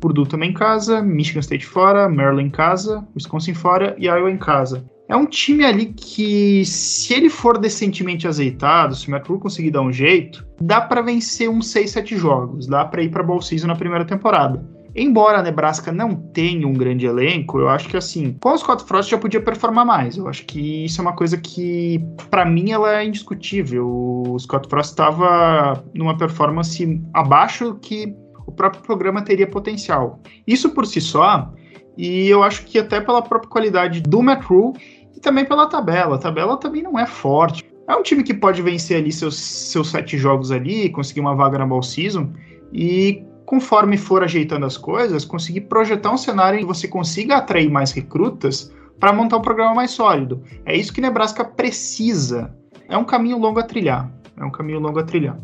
[0.00, 4.38] Purdue também em casa, Michigan State fora, Maryland em casa, Wisconsin fora e Iowa em
[4.38, 4.82] casa.
[5.08, 9.80] É um time ali que, se ele for decentemente azeitado, se o McCrew conseguir dar
[9.80, 13.66] um jeito, dá para vencer uns 6, 7 jogos, dá para ir para Bowl Season
[13.66, 14.62] na primeira temporada.
[14.94, 18.84] Embora a Nebraska não tenha um grande elenco, eu acho que assim, com o Scott
[18.84, 20.16] Frost já podia performar mais.
[20.18, 23.86] Eu acho que isso é uma coisa que, para mim, ela é indiscutível.
[23.88, 28.14] O Scott Frost estava numa performance abaixo que
[28.46, 30.20] o próprio programa teria potencial.
[30.46, 31.50] Isso por si só,
[31.98, 34.72] e eu acho que até pela própria qualidade do McCrew
[35.18, 36.14] e também pela tabela.
[36.14, 37.68] A tabela também não é forte.
[37.88, 41.58] É um time que pode vencer ali seus, seus sete jogos ali, conseguir uma vaga
[41.58, 42.30] na Ball Season
[42.72, 47.68] e conforme for ajeitando as coisas, conseguir projetar um cenário em que você consiga atrair
[47.68, 50.42] mais recrutas para montar um programa mais sólido.
[50.64, 52.54] É isso que Nebraska precisa.
[52.88, 54.08] É um caminho longo a trilhar.
[54.36, 55.36] É um caminho longo a trilhar.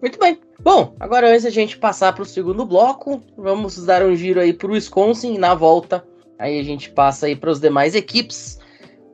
[0.00, 0.38] Muito bem.
[0.60, 4.52] Bom, agora antes a gente passar para o segundo bloco, vamos dar um giro aí
[4.52, 6.06] para o Wisconsin e na volta
[6.38, 8.58] aí a gente passa aí para as demais equipes,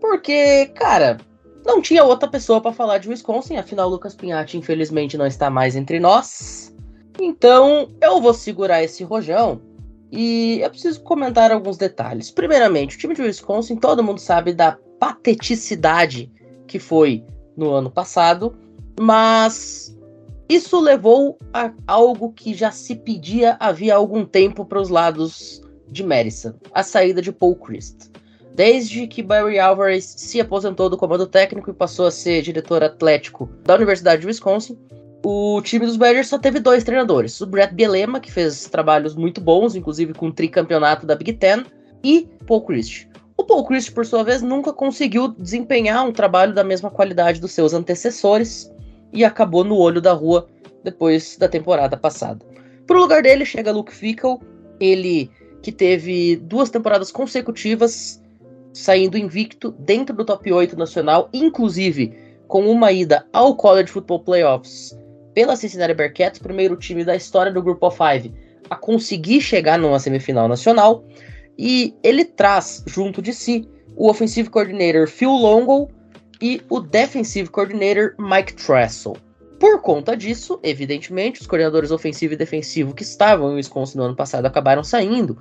[0.02, 1.16] porque, cara,
[1.64, 5.76] não tinha outra pessoa para falar de Wisconsin, afinal Lucas Pinhatti infelizmente não está mais
[5.76, 6.74] entre nós.
[7.20, 9.62] Então, eu vou segurar esse rojão
[10.10, 12.32] e eu preciso comentar alguns detalhes.
[12.32, 16.32] Primeiramente, o time de Wisconsin, todo mundo sabe da pateticidade
[16.66, 17.24] que foi
[17.56, 18.56] no ano passado,
[18.98, 19.96] mas
[20.48, 26.02] isso levou a algo que já se pedia havia algum tempo para os lados de
[26.02, 28.10] Madison, a saída de Paul Christ.
[28.54, 33.48] Desde que Barry Alvarez se aposentou do comando técnico e passou a ser diretor atlético
[33.64, 34.78] da Universidade de Wisconsin,
[35.24, 37.40] o time dos Badgers só teve dois treinadores.
[37.40, 41.64] O Brett Bielema, que fez trabalhos muito bons, inclusive com o tricampeonato da Big Ten,
[42.04, 43.08] e Paul Christ.
[43.36, 47.52] O Paul Christ, por sua vez, nunca conseguiu desempenhar um trabalho da mesma qualidade dos
[47.52, 48.70] seus antecessores,
[49.12, 50.48] e acabou no olho da rua
[50.82, 52.44] depois da temporada passada.
[52.86, 54.38] Pro lugar dele chega Luke Fickle,
[54.80, 55.30] ele
[55.62, 58.21] que teve duas temporadas consecutivas
[58.72, 62.16] saindo invicto dentro do top 8 nacional, inclusive
[62.48, 64.96] com uma ida ao College Football Playoffs
[65.34, 68.32] pela Cincinnati Bearcats, primeiro time da história do of Five
[68.68, 71.04] a conseguir chegar numa semifinal nacional,
[71.58, 75.90] e ele traz junto de si o Offensive Coordinator Phil Longo,
[76.42, 79.16] e o Defensive Coordinator Mike Tressel.
[79.60, 84.16] Por conta disso, evidentemente, os coordenadores ofensivo e defensivo que estavam em Wisconsin no ano
[84.16, 85.38] passado acabaram saindo,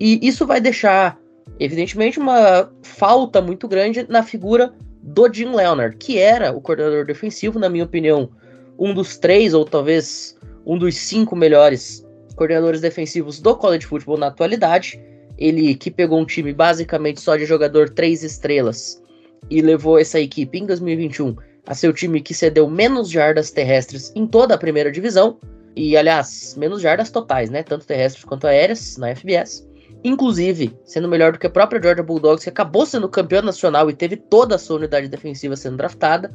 [0.00, 1.18] e isso vai deixar,
[1.58, 7.58] evidentemente, uma falta muito grande na figura do Jim Leonard, que era o coordenador defensivo,
[7.58, 8.30] na minha opinião,
[8.78, 12.06] um dos três ou talvez um dos cinco melhores
[12.36, 15.00] coordenadores defensivos do college football na atualidade.
[15.36, 19.02] Ele que pegou um time basicamente só de jogador três estrelas
[19.50, 24.10] e levou essa equipe em 2021 a ser o time que cedeu menos jardas terrestres
[24.14, 25.38] em toda a primeira divisão.
[25.76, 27.62] E, aliás, menos jardas totais, né?
[27.62, 29.67] Tanto terrestres quanto aéreas na FBS.
[30.04, 33.94] Inclusive, sendo melhor do que a própria Georgia Bulldogs, que acabou sendo campeão nacional e
[33.94, 36.32] teve toda a sua unidade defensiva sendo draftada.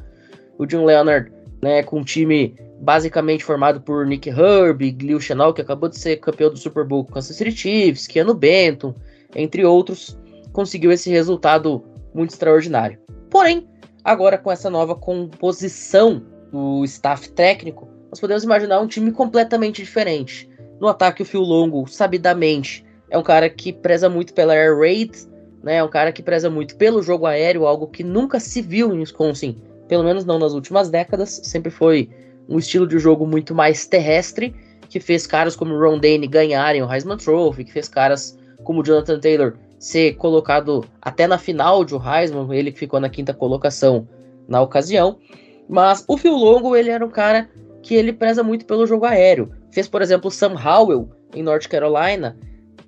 [0.58, 5.62] O Jim Leonard, né, com um time basicamente formado por Nick Herbie, Glil Chanel, que
[5.62, 8.94] acabou de ser campeão do Super Bowl com Kansas City Chiefs, Keanu Benton,
[9.34, 10.18] entre outros,
[10.52, 11.82] conseguiu esse resultado
[12.14, 12.98] muito extraordinário.
[13.30, 13.66] Porém,
[14.04, 16.22] agora com essa nova composição
[16.52, 20.48] do staff técnico, nós podemos imaginar um time completamente diferente.
[20.80, 25.12] No ataque, o Phil Longo, sabidamente, é um cara que preza muito pela air raid,
[25.62, 25.76] né?
[25.76, 28.98] É um cara que preza muito pelo jogo aéreo, algo que nunca se viu em
[28.98, 31.40] Wisconsin, pelo menos não nas últimas décadas.
[31.42, 32.10] Sempre foi
[32.48, 34.54] um estilo de jogo muito mais terrestre,
[34.88, 39.18] que fez caras como Ron Dane ganharem o Heisman Trophy, que fez caras como Jonathan
[39.18, 44.08] Taylor ser colocado até na final de o Heisman, ele que ficou na quinta colocação
[44.48, 45.18] na ocasião.
[45.68, 47.48] Mas o Phil Longo, ele era um cara
[47.82, 49.50] que ele preza muito pelo jogo aéreo.
[49.70, 52.36] Fez, por exemplo, Sam Howell em North Carolina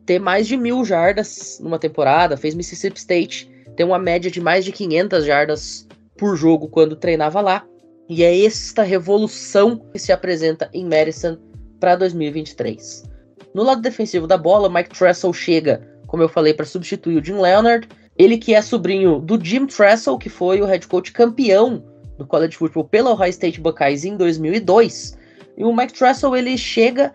[0.06, 2.36] ter mais de mil jardas numa temporada.
[2.36, 7.40] Fez Mississippi State ter uma média de mais de 500 jardas por jogo quando treinava
[7.40, 7.66] lá.
[8.08, 11.36] E é esta revolução que se apresenta em Madison
[11.80, 13.04] para 2023.
[13.52, 17.34] No lado defensivo da bola, Mike Tressel chega como eu falei, para substituir o Jim
[17.34, 17.88] Leonard.
[18.16, 21.84] Ele que é sobrinho do Jim Tressel, que foi o head coach campeão
[22.16, 25.18] do college football pela Ohio State Buckeyes em 2002.
[25.56, 27.14] E o Mike Tressel ele chega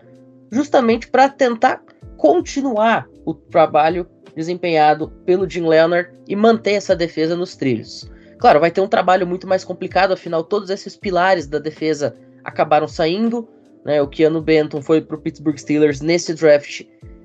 [0.50, 1.82] justamente para tentar
[2.22, 4.06] continuar o trabalho
[4.36, 8.08] desempenhado pelo Jim Leonard e manter essa defesa nos trilhos.
[8.38, 12.86] Claro, vai ter um trabalho muito mais complicado, afinal todos esses pilares da defesa acabaram
[12.86, 13.48] saindo.
[13.84, 14.00] Né?
[14.00, 16.82] O Keanu Benton foi para o Pittsburgh Steelers nesse draft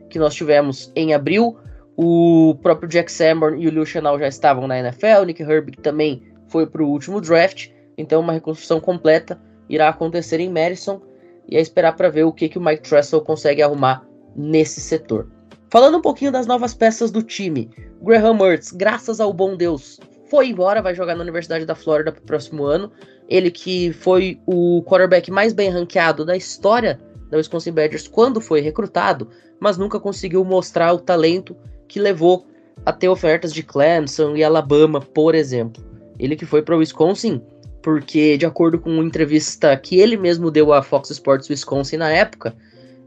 [0.10, 1.56] que nós tivemos em abril.
[1.96, 5.78] O próprio Jack Sanborn e o Lil Chanel já estavam na NFL, o Nick Herbig
[5.80, 11.00] também foi para o último draft, então uma reconstrução completa irá acontecer em Madison
[11.48, 14.07] e é esperar para ver o que, que o Mike Tressel consegue arrumar
[14.38, 15.28] nesse setor.
[15.70, 17.70] Falando um pouquinho das novas peças do time,
[18.02, 22.22] Graham Mertz, graças ao bom Deus, foi embora, vai jogar na Universidade da Flórida para
[22.22, 22.92] o próximo ano.
[23.28, 28.62] Ele que foi o quarterback mais bem ranqueado da história da Wisconsin Badgers quando foi
[28.62, 31.56] recrutado, mas nunca conseguiu mostrar o talento
[31.88, 32.46] que levou
[32.86, 35.84] a ter ofertas de Clemson e Alabama, por exemplo.
[36.20, 37.42] Ele que foi para o Wisconsin
[37.82, 42.10] porque, de acordo com uma entrevista que ele mesmo deu à Fox Sports Wisconsin na
[42.10, 42.54] época,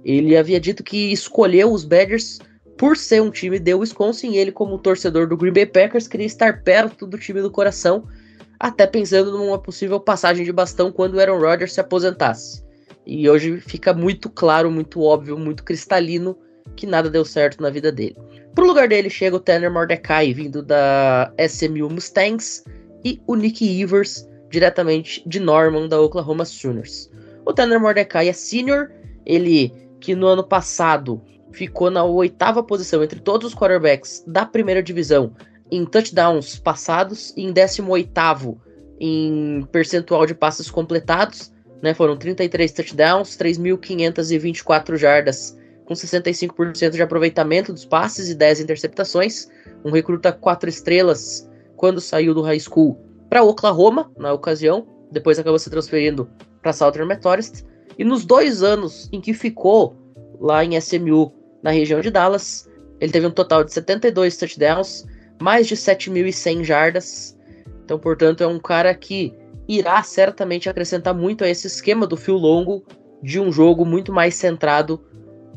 [0.05, 2.39] ele havia dito que escolheu os Badgers
[2.81, 6.63] por ser um time de Wisconsin, ele, como torcedor do Green Bay Packers, queria estar
[6.63, 8.09] perto do time do coração,
[8.59, 12.65] até pensando numa possível passagem de bastão quando Aaron Rodgers se aposentasse.
[13.05, 16.39] E hoje fica muito claro, muito óbvio, muito cristalino
[16.75, 18.17] que nada deu certo na vida dele.
[18.55, 22.65] Pro lugar dele chega o Tanner Mordecai, vindo da SMU Mustangs,
[23.05, 27.11] e o Nick Evers, diretamente de Norman, da Oklahoma Sooners.
[27.45, 28.91] O Tanner Mordecai é senior,
[29.27, 34.83] ele que no ano passado ficou na oitava posição entre todos os quarterbacks da primeira
[34.83, 35.35] divisão
[35.71, 38.59] em touchdowns passados e em 18
[38.99, 41.53] em percentual de passes completados.
[41.83, 49.49] Né, foram 33 touchdowns, 3.524 jardas, com 65% de aproveitamento dos passes e 10 interceptações.
[49.83, 55.59] Um recruta 4 estrelas quando saiu do high school para Oklahoma, na ocasião, depois acabou
[55.59, 56.29] se transferindo
[56.61, 57.65] para Southern Methodist.
[57.99, 59.97] E nos dois anos em que ficou
[60.41, 62.69] lá em SMU na região de Dallas.
[63.01, 65.07] Ele teve um total de 72 touchdowns,
[65.41, 67.39] mais de 7.100 jardas.
[67.85, 69.35] Então, portanto, é um cara que
[69.69, 72.85] irá certamente acrescentar muito a esse esquema do fio longo
[73.23, 75.01] de um jogo muito mais centrado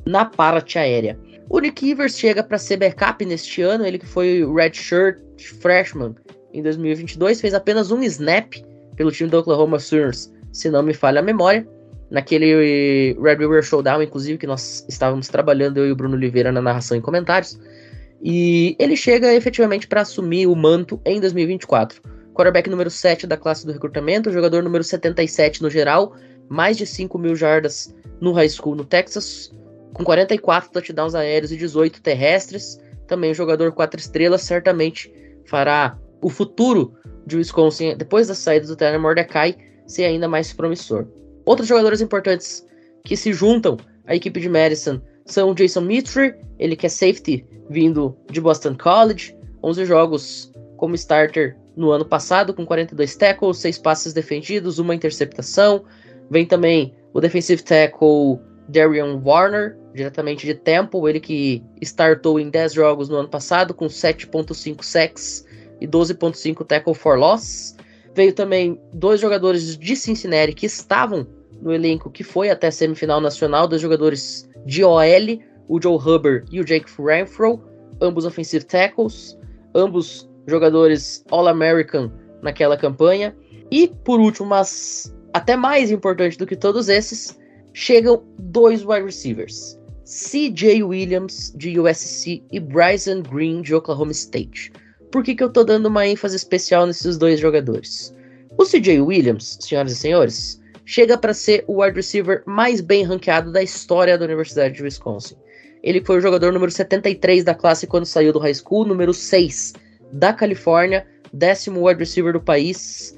[0.05, 1.17] na parte aérea.
[1.49, 5.17] O Nick Ivers chega para ser backup neste ano, ele que foi redshirt
[5.61, 6.15] freshman
[6.53, 8.53] em 2022, fez apenas um snap
[8.95, 11.67] pelo time do Oklahoma Sooners, se não me falha a memória
[12.13, 16.61] naquele Red River Showdown, inclusive, que nós estávamos trabalhando, eu e o Bruno Oliveira, na
[16.61, 17.59] narração e comentários.
[18.21, 21.99] E ele chega efetivamente para assumir o manto em 2024.
[22.31, 26.15] Quarterback número 7 da classe do recrutamento, jogador número 77 no geral,
[26.47, 29.51] mais de 5 mil jardas no high school no Texas,
[29.93, 32.79] com 44 touchdowns aéreos e 18 terrestres.
[33.07, 35.11] Também um jogador 4 estrelas, certamente
[35.47, 36.93] fará o futuro
[37.25, 39.55] de Wisconsin, depois da saída do Tanner Mordecai,
[39.87, 41.07] ser ainda mais promissor.
[41.45, 42.65] Outros jogadores importantes
[43.03, 47.45] que se juntam à equipe de Madison são o Jason Mitre, ele que é safety
[47.69, 53.77] vindo de Boston College, 11 jogos como starter no ano passado, com 42 tackles, 6
[53.79, 55.85] passes defendidos, uma interceptação.
[56.29, 62.73] Vem também o defensive tackle Darian Warner, diretamente de Temple, ele que startou em 10
[62.73, 65.45] jogos no ano passado, com 7.5 sacks
[65.79, 67.75] e 12.5 tackle for loss.
[68.15, 71.27] Veio também dois jogadores de Cincinnati que estavam
[71.61, 76.59] no elenco que foi até semifinal nacional, dois jogadores de OL, o Joe Hubbard e
[76.59, 77.61] o Jake Renfro,
[78.01, 79.37] ambos offensive tackles,
[79.73, 83.35] ambos jogadores All-American naquela campanha.
[83.71, 87.39] E por último, mas até mais importante do que todos esses,
[87.73, 89.79] chegam dois wide receivers.
[90.05, 94.71] CJ Williams de USC e Bryson Green de Oklahoma State
[95.13, 98.11] por que, que eu tô dando uma ênfase especial nesses dois jogadores?
[98.57, 103.51] O CJ Williams, senhoras e senhores, chega para ser o wide receiver mais bem ranqueado
[103.51, 105.35] da história da Universidade de Wisconsin.
[105.83, 109.73] Ele foi o jogador número 73 da classe quando saiu do high school, número 6
[110.13, 113.15] da Califórnia, décimo wide receiver do país,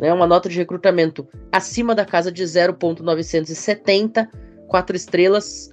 [0.00, 4.28] né, uma nota de recrutamento acima da casa de 0.970,
[4.66, 5.70] 4 estrelas,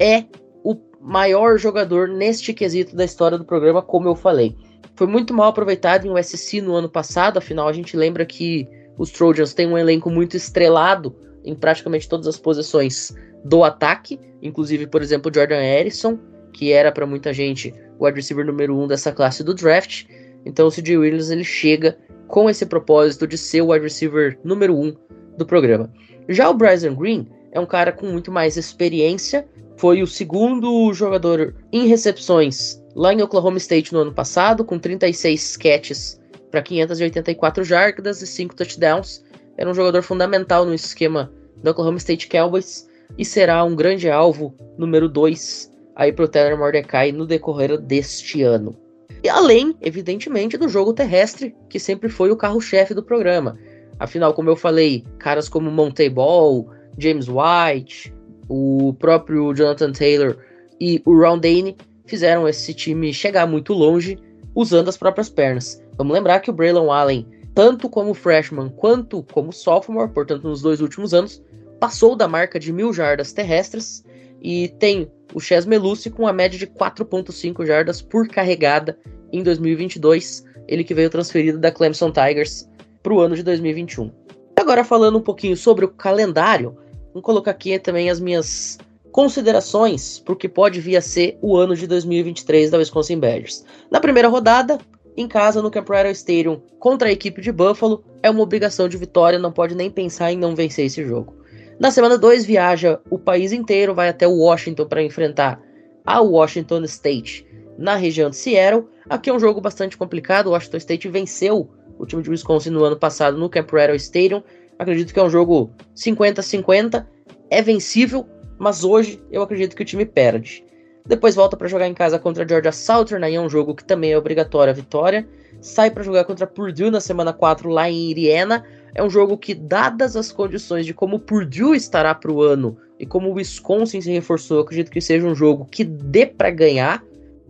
[0.00, 0.24] é
[0.64, 4.56] o maior jogador neste quesito da história do programa, como eu falei
[4.94, 9.10] foi muito mal aproveitado em USC no ano passado, afinal a gente lembra que os
[9.10, 15.02] Trojans têm um elenco muito estrelado em praticamente todas as posições do ataque, inclusive, por
[15.02, 16.18] exemplo, Jordan Harrison,
[16.52, 20.04] que era para muita gente o wide receiver número um dessa classe do draft.
[20.44, 21.96] Então o CJ Williams ele chega
[22.28, 24.94] com esse propósito de ser o wide receiver número um
[25.36, 25.90] do programa.
[26.28, 29.46] Já o Bryson Green é um cara com muito mais experiência,
[29.76, 35.56] foi o segundo jogador em recepções lá em Oklahoma State no ano passado, com 36
[35.56, 36.20] catches
[36.50, 39.24] para 584 jardas e 5 touchdowns.
[39.56, 41.32] Era um jogador fundamental no esquema
[41.62, 46.56] do Oklahoma State Cowboys e será um grande alvo número 2 aí para o Tanner
[46.56, 48.76] Mordecai no decorrer deste ano.
[49.22, 53.56] E além, evidentemente, do jogo terrestre, que sempre foi o carro-chefe do programa.
[53.98, 56.68] Afinal, como eu falei, caras como Monte Ball,
[56.98, 58.12] James White,
[58.48, 60.36] o próprio Jonathan Taylor
[60.80, 61.76] e o Ron Dane
[62.06, 64.18] fizeram esse time chegar muito longe
[64.54, 65.82] usando as próprias pernas.
[65.96, 70.80] Vamos lembrar que o Braylon Allen, tanto como freshman quanto como sophomore, portanto nos dois
[70.80, 71.42] últimos anos,
[71.80, 74.04] passou da marca de mil jardas terrestres
[74.40, 78.98] e tem o Ches Melucci com a média de 4.5 jardas por carregada
[79.32, 82.68] em 2022, ele que veio transferido da Clemson Tigers
[83.02, 84.10] para o ano de 2021.
[84.56, 86.76] Agora falando um pouquinho sobre o calendário,
[87.08, 88.78] vamos colocar aqui também as minhas
[89.12, 93.64] considerações para o que pode vir a ser o ano de 2023 da Wisconsin Badgers.
[93.90, 94.78] Na primeira rodada,
[95.16, 99.38] em casa no Rattle Stadium contra a equipe de Buffalo, é uma obrigação de vitória,
[99.38, 101.36] não pode nem pensar em não vencer esse jogo.
[101.78, 105.60] Na semana 2, viaja o país inteiro, vai até Washington para enfrentar
[106.04, 107.46] a Washington State
[107.76, 108.86] na região de Seattle.
[109.08, 110.46] Aqui é um jogo bastante complicado.
[110.46, 114.42] O Washington State venceu o time de Wisconsin no ano passado no Rattle Stadium.
[114.78, 117.06] Acredito que é um jogo 50-50.
[117.50, 118.26] É vencível,
[118.62, 120.64] mas hoje eu acredito que o time perde.
[121.04, 123.84] Depois volta para jogar em casa contra a Georgia Southern, aí é um jogo que
[123.84, 125.28] também é obrigatório a vitória.
[125.60, 128.64] Sai para jogar contra Purdue na semana 4 lá em Indiana.
[128.94, 133.04] É um jogo que, dadas as condições de como Purdue estará para o ano e
[133.04, 137.02] como o Wisconsin se reforçou, acredito que seja um jogo que dê para ganhar,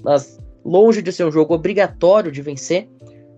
[0.03, 2.89] mas longe de ser um jogo obrigatório de vencer.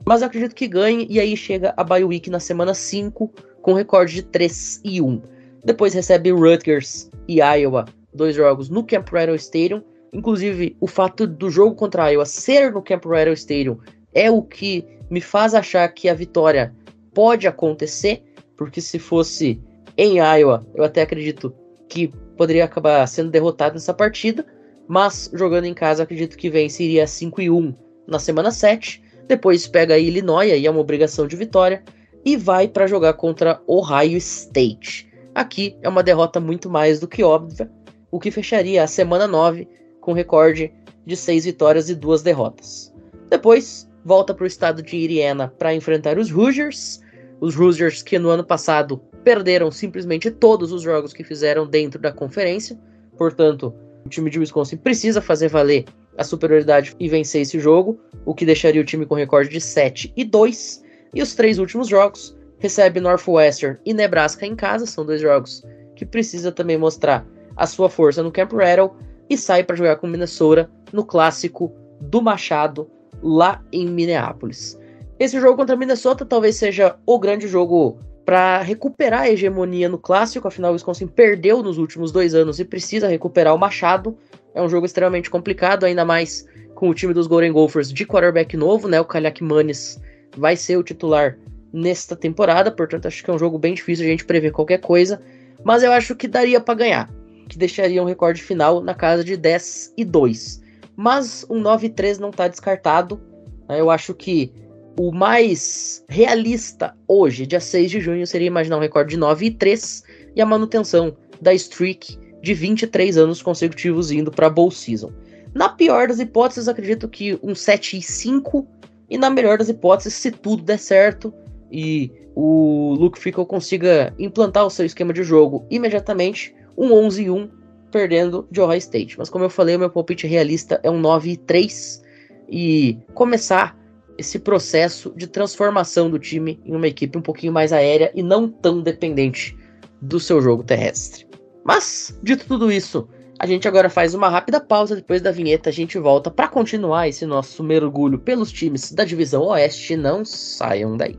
[0.06, 4.14] Mas acredito que ganhe e aí chega a bye week na semana 5 com recorde
[4.14, 5.33] de 3 e 1.
[5.64, 9.82] Depois recebe Rutgers e Iowa, dois jogos no Camp Rattle Stadium.
[10.12, 13.78] Inclusive, o fato do jogo contra a Iowa ser no Camp Rattle Stadium
[14.12, 16.74] é o que me faz achar que a vitória
[17.12, 18.22] pode acontecer,
[18.56, 19.60] porque se fosse
[19.96, 21.54] em Iowa, eu até acredito
[21.88, 24.44] que poderia acabar sendo derrotado nessa partida,
[24.86, 27.74] mas jogando em casa, acredito que venceria 5 e 1
[28.06, 29.02] na semana 7.
[29.26, 31.82] Depois pega Illinois, aí é uma obrigação de vitória,
[32.24, 35.08] e vai para jogar contra Ohio State.
[35.34, 37.68] Aqui é uma derrota muito mais do que óbvia,
[38.08, 39.66] o que fecharia a semana 9
[40.00, 40.72] com recorde
[41.04, 42.94] de 6 vitórias e 2 derrotas.
[43.28, 47.00] Depois, volta para o estado de Indiana para enfrentar os Hoosiers,
[47.40, 52.12] os Hoosiers que no ano passado perderam simplesmente todos os jogos que fizeram dentro da
[52.12, 52.78] conferência,
[53.18, 53.74] portanto,
[54.06, 55.84] o time de Wisconsin precisa fazer valer
[56.16, 60.12] a superioridade e vencer esse jogo, o que deixaria o time com recorde de 7
[60.16, 60.84] e 2.
[61.12, 65.62] E os três últimos jogos recebe Northwestern e Nebraska em casa, são dois jogos
[65.94, 67.26] que precisa também mostrar
[67.56, 68.90] a sua força no Camp Rattle
[69.28, 72.90] e sai para jogar com Minnesota no clássico do Machado
[73.22, 74.78] lá em Minneapolis.
[75.18, 80.48] Esse jogo contra Minnesota talvez seja o grande jogo para recuperar a hegemonia no clássico,
[80.48, 84.16] afinal o Wisconsin perdeu nos últimos dois anos e precisa recuperar o Machado.
[84.54, 88.56] É um jogo extremamente complicado, ainda mais com o time dos Golden Gophers de quarterback
[88.56, 89.00] novo, né?
[89.00, 90.00] O Kalyak Manis
[90.36, 91.38] vai ser o titular
[91.74, 95.20] nesta temporada, portanto acho que é um jogo bem difícil a gente prever qualquer coisa,
[95.64, 97.10] mas eu acho que daria para ganhar,
[97.48, 100.62] que deixaria um recorde final na casa de 10 e 2.
[100.94, 103.20] Mas um 9 e 3 não está descartado.
[103.68, 103.80] Né?
[103.80, 104.52] Eu acho que
[104.96, 109.50] o mais realista hoje, dia 6 de junho, seria imaginar um recorde de 9 e
[109.50, 110.04] 3
[110.36, 115.10] e a manutenção da streak de 23 anos consecutivos indo para Bowl Season.
[115.52, 118.68] Na pior das hipóteses, acredito que um 7 e 5
[119.10, 121.34] e na melhor das hipóteses, se tudo der certo,
[121.70, 127.30] e o Luke Fickle consiga implantar o seu esquema de jogo imediatamente, um 11 e
[127.30, 127.48] 1
[127.90, 129.16] perdendo de Ohio State.
[129.16, 132.02] Mas como eu falei, meu palpite realista é um 9 e 3
[132.48, 133.78] e começar
[134.18, 138.48] esse processo de transformação do time em uma equipe um pouquinho mais aérea e não
[138.48, 139.56] tão dependente
[140.00, 141.26] do seu jogo terrestre.
[141.64, 143.08] Mas, dito tudo isso,
[143.38, 147.08] a gente agora faz uma rápida pausa depois da vinheta, a gente volta para continuar
[147.08, 151.18] esse nosso mergulho pelos times da divisão Oeste, não saiam daí.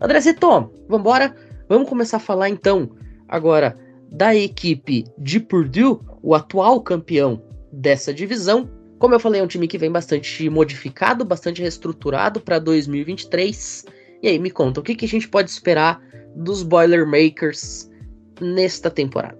[0.00, 1.36] Andrezito, vambora?
[1.68, 2.90] Vamos começar a falar então
[3.28, 3.78] agora
[4.10, 8.70] da equipe de Purdue, o atual campeão dessa divisão.
[8.98, 13.84] Como eu falei, é um time que vem bastante modificado, bastante reestruturado para 2023.
[14.22, 16.02] E aí, me conta, o que, que a gente pode esperar
[16.34, 17.88] dos Boilermakers
[18.40, 19.38] nesta temporada?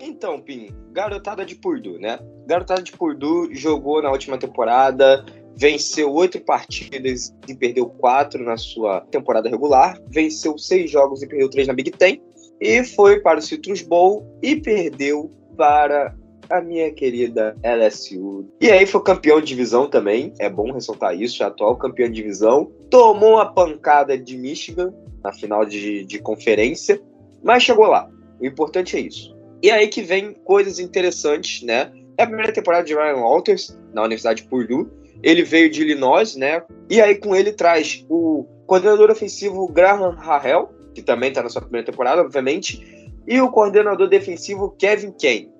[0.00, 2.18] Então, Pim, garotada de Purdue, né?
[2.46, 5.24] Garotada de Purdue jogou na última temporada,
[5.56, 11.48] venceu oito partidas e perdeu quatro na sua temporada regular, venceu seis jogos e perdeu
[11.48, 12.20] três na Big Ten,
[12.60, 16.14] e foi para o Citrus Bowl e perdeu para
[16.48, 18.46] a minha querida LSU.
[18.60, 22.14] E aí foi campeão de divisão também, é bom ressaltar isso, é atual campeão de
[22.14, 22.70] divisão.
[22.90, 24.92] Tomou uma pancada de Michigan
[25.22, 27.00] na final de, de conferência,
[27.42, 28.08] mas chegou lá.
[28.40, 29.34] O importante é isso.
[29.62, 31.90] E aí que vem coisas interessantes, né?
[32.18, 34.86] É a primeira temporada de Ryan Walters, na Universidade de Purdue.
[35.22, 36.62] Ele veio de Illinois, né?
[36.90, 41.62] E aí com ele traz o coordenador ofensivo Graham Rahel, que também está na sua
[41.62, 45.53] primeira temporada, obviamente, e o coordenador defensivo Kevin Kane.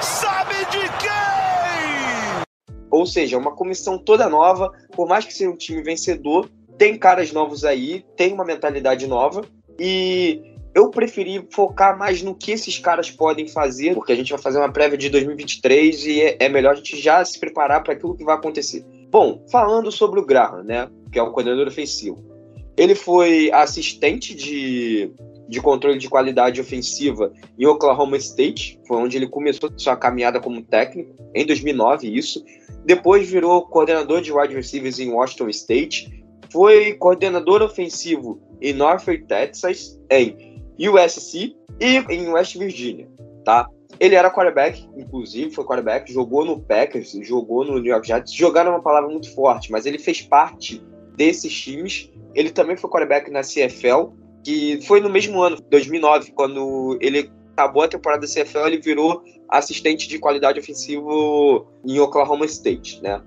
[0.00, 2.42] Sabe de quem?
[2.90, 6.48] Ou seja, uma comissão toda nova, por mais que seja um time vencedor,
[6.78, 9.42] tem caras novos aí, tem uma mentalidade nova
[9.78, 14.38] e eu preferi focar mais no que esses caras podem fazer, porque a gente vai
[14.38, 17.94] fazer uma prévia de 2023 e é, é melhor a gente já se preparar para
[17.94, 18.84] aquilo que vai acontecer.
[19.10, 22.22] Bom, falando sobre o Graham, né, que é o coordenador ofensivo.
[22.76, 25.10] Ele foi assistente de,
[25.48, 30.62] de controle de qualidade ofensiva em Oklahoma State, foi onde ele começou sua caminhada como
[30.62, 32.44] técnico, em 2009, isso.
[32.84, 40.00] Depois virou coordenador de wide receivers em Washington State, foi coordenador ofensivo em Norfolk, Texas,
[40.10, 43.08] em USC e em West Virginia,
[43.44, 43.68] tá?
[43.98, 48.32] Ele era quarterback, inclusive, foi quarterback, jogou no Packers, jogou no New York Giants.
[48.32, 50.84] Jogar é uma palavra muito forte, mas ele fez parte
[51.16, 52.10] desses times.
[52.34, 54.12] Ele também foi quarterback na CFL,
[54.46, 59.24] que foi no mesmo ano, 2009, quando ele acabou a temporada da CFL, ele virou
[59.48, 63.20] assistente de qualidade ofensivo em Oklahoma State, né?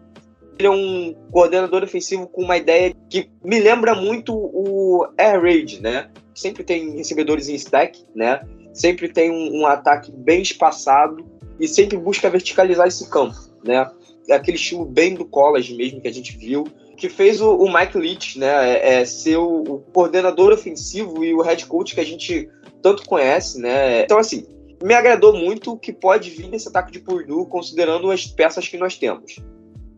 [0.58, 5.82] Ele é um coordenador ofensivo com uma ideia que me lembra muito o Air Raid,
[5.82, 6.10] né?
[6.34, 8.40] Sempre tem recebedores em stack, né?
[8.74, 11.26] Sempre tem um, um ataque bem espaçado
[11.60, 13.92] e sempre busca verticalizar esse campo, né?
[14.30, 16.64] É aquele estilo bem do college mesmo que a gente viu,
[17.00, 18.78] que fez o, o Mike Leach, né?
[18.78, 22.50] É, é ser o, o, coordenador ofensivo e o head coach que a gente
[22.82, 24.04] tanto conhece, né?
[24.04, 24.46] Então, assim,
[24.84, 28.78] me agradou muito o que pode vir desse ataque de Purdue, considerando as peças que
[28.78, 29.38] nós temos.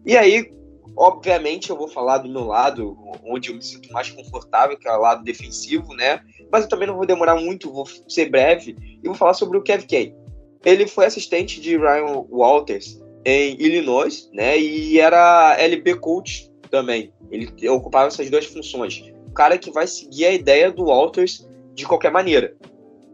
[0.06, 0.54] E aí,
[0.96, 2.96] obviamente, eu vou falar do meu lado,
[3.26, 6.22] onde eu me sinto mais confortável, que é o lado defensivo, né?
[6.52, 9.64] Mas eu também não vou demorar muito, vou ser breve e vou falar sobre o
[9.64, 10.16] Kev Kane.
[10.64, 14.60] Ele foi assistente de Ryan Walters em Illinois, né?
[14.60, 17.14] E era LB coach também.
[17.30, 19.04] Ele ocupava essas duas funções.
[19.28, 22.56] O cara que vai seguir a ideia do Walters de qualquer maneira.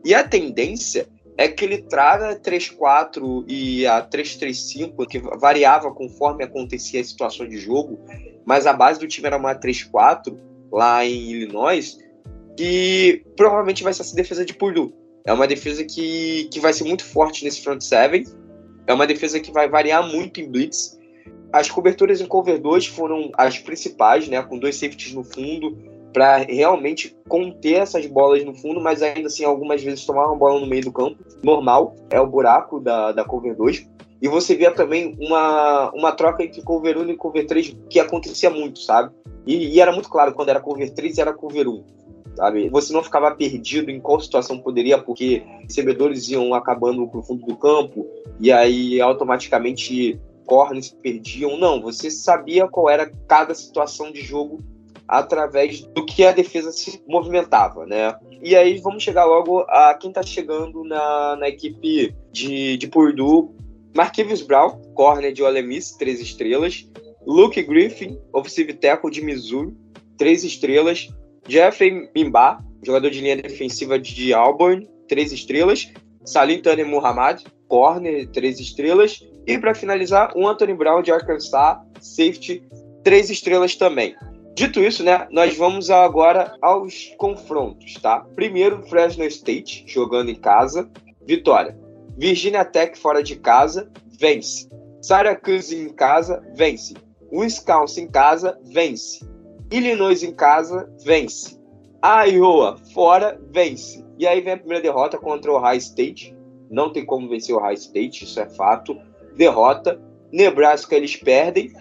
[0.05, 7.01] E a tendência é que ele traga 3-4 e a 3-3-5, que variava conforme acontecia
[7.01, 7.99] a situação de jogo,
[8.45, 10.36] mas a base do time era uma 3-4
[10.72, 11.99] lá em Illinois,
[12.55, 14.93] que provavelmente vai ser essa defesa de Purdue.
[15.26, 18.24] É uma defesa que, que vai ser muito forte nesse front seven,
[18.88, 20.97] é uma defesa que vai variar muito em blitz.
[21.52, 25.78] As coberturas em cover 2 foram as principais, né, com dois safeties no fundo,
[26.14, 30.60] para realmente conter essas bolas no fundo, mas ainda assim, algumas vezes tomar uma bola
[30.60, 33.88] no meio do campo, normal, é o buraco da, da cover 2.
[34.22, 38.50] E você via também uma, uma troca entre cover 1 e cover 3 que acontecia
[38.50, 39.14] muito, sabe?
[39.45, 41.84] E, e era muito claro quando era cover 3 e era cover 1.
[42.36, 42.70] Sabe?
[42.70, 47.56] Você não ficava perdido em qual situação poderia, porque recebedores iam acabando pro fundo do
[47.56, 48.06] campo
[48.39, 51.58] e aí automaticamente corners perdiam.
[51.58, 54.64] Não, você sabia qual era cada situação de jogo
[55.08, 58.16] através do que a defesa se movimentava, né?
[58.41, 63.50] E aí vamos chegar logo a quem está chegando na, na equipe de, de Purdue.
[63.95, 66.89] Marquinhos Brown, corner de Ole Miss, três estrelas.
[67.26, 69.74] Luke Griffin, offensive tackle de Missouri,
[70.18, 71.10] três estrelas.
[71.48, 75.91] Jeffrey Mimba, jogador de linha defensiva de Auburn, três estrelas.
[76.26, 79.24] Salim Tane Muhammad, corner, três estrelas.
[79.45, 82.63] E para finalizar, o Anthony Brown de Arkansas, safety,
[83.03, 84.15] três estrelas também.
[84.55, 88.26] Dito isso, né, nós vamos agora aos confrontos, tá?
[88.36, 90.89] Primeiro, Fresno State, jogando em casa,
[91.26, 91.78] vitória.
[92.18, 93.89] Virginia Tech fora de casa,
[94.20, 94.68] vence.
[95.01, 96.95] Syracuse em casa, vence.
[97.32, 99.24] Wisconsin em casa, vence.
[99.72, 101.57] Illinois em casa, vence.
[102.28, 104.03] Iowa fora, vence.
[104.18, 106.36] E aí vem a primeira derrota contra o Ohio State.
[106.70, 108.97] Não tem como vencer o Ohio State, isso é fato.
[109.36, 109.99] Derrota.
[110.32, 111.72] Nebraska eles perdem.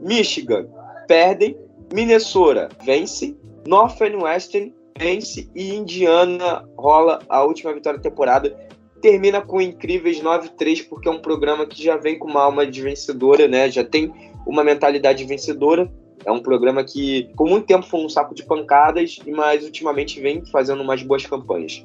[0.00, 0.68] Michigan
[1.06, 1.56] perdem.
[1.92, 3.36] Minnesota vence,
[3.66, 8.56] Northwestern vence e Indiana rola a última vitória da temporada.
[9.02, 12.80] Termina com incríveis 9-3, porque é um programa que já vem com uma alma de
[12.80, 13.70] vencedora, né?
[13.70, 14.12] Já tem
[14.46, 15.92] uma mentalidade vencedora.
[16.24, 20.44] É um programa que, por muito tempo, foi um saco de pancadas, mas ultimamente vem
[20.46, 21.84] fazendo umas boas campanhas.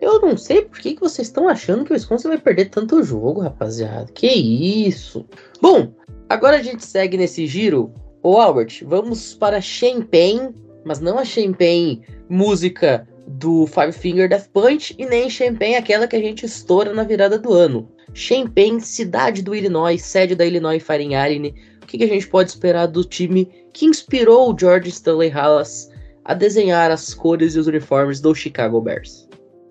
[0.00, 3.02] Eu não sei por que, que vocês estão achando que o Wisconsin vai perder tanto
[3.02, 4.10] jogo, rapaziada.
[4.12, 5.26] Que isso?
[5.60, 5.92] Bom,
[6.28, 7.92] agora a gente segue nesse giro
[8.22, 14.94] Ô Albert, vamos para Champagne, mas não a Champagne música do Five Finger Death Punch
[14.98, 17.88] e nem Champagne aquela que a gente estoura na virada do ano.
[18.12, 21.48] Champagne, cidade do Illinois, sede da Illinois Fighting Arena.
[21.82, 25.90] O que, que a gente pode esperar do time que inspirou o George Stanley Hallas
[26.24, 29.27] a desenhar as cores e os uniformes do Chicago Bears?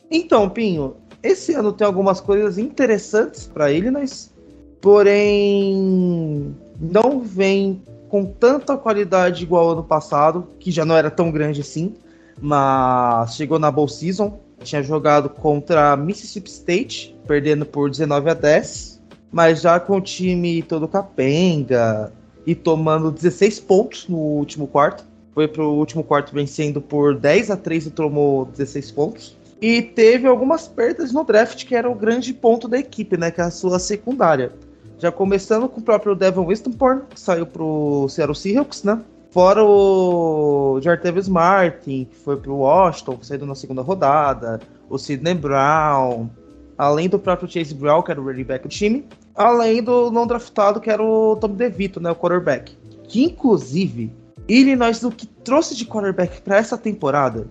[0.09, 4.31] Então, Pinho, Esse ano tem algumas coisas interessantes para Illinois,
[4.79, 11.61] porém não vem com tanta qualidade igual ano passado, que já não era tão grande
[11.61, 11.95] assim,
[12.39, 19.01] mas chegou na Bowl Season, tinha jogado contra Mississippi State, perdendo por 19 a 10,
[19.31, 22.13] mas já com o time todo capenga
[22.45, 25.03] e tomando 16 pontos no último quarto.
[25.33, 29.36] Foi pro último quarto vencendo por 10 a 3 e tomou 16 pontos.
[29.61, 33.31] E teve algumas perdas no draft, que era o grande ponto da equipe, né?
[33.31, 34.51] Que é a sua secundária.
[34.99, 38.99] Já começando com o próprio Devon Winstonporn, que saiu pro Seattle Seahawks, né?
[39.31, 44.59] Fora o Jartavis Martin, que foi pro Washington, saiu na segunda rodada.
[44.89, 46.29] O Sidney Brown.
[46.77, 49.05] Além do próprio Chase Brown, que era o running back do time.
[49.35, 52.11] Além do não draftado, que era o Tom DeVito, né?
[52.11, 52.77] O quarterback.
[53.07, 54.11] Que, inclusive,
[54.47, 57.47] Illinois, o que trouxe de quarterback para essa temporada,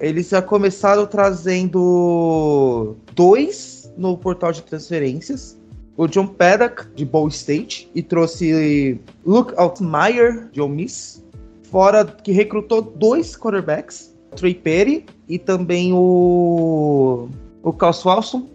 [0.00, 5.58] eles já começaram trazendo dois no portal de transferências
[5.98, 11.24] o John Paddock, de Ball State, e trouxe Luke Altmaier, de Ole Miss,
[11.64, 17.28] fora que recrutou dois quarterbacks, Trey Perry e também o,
[17.64, 18.48] o Carl Swalson.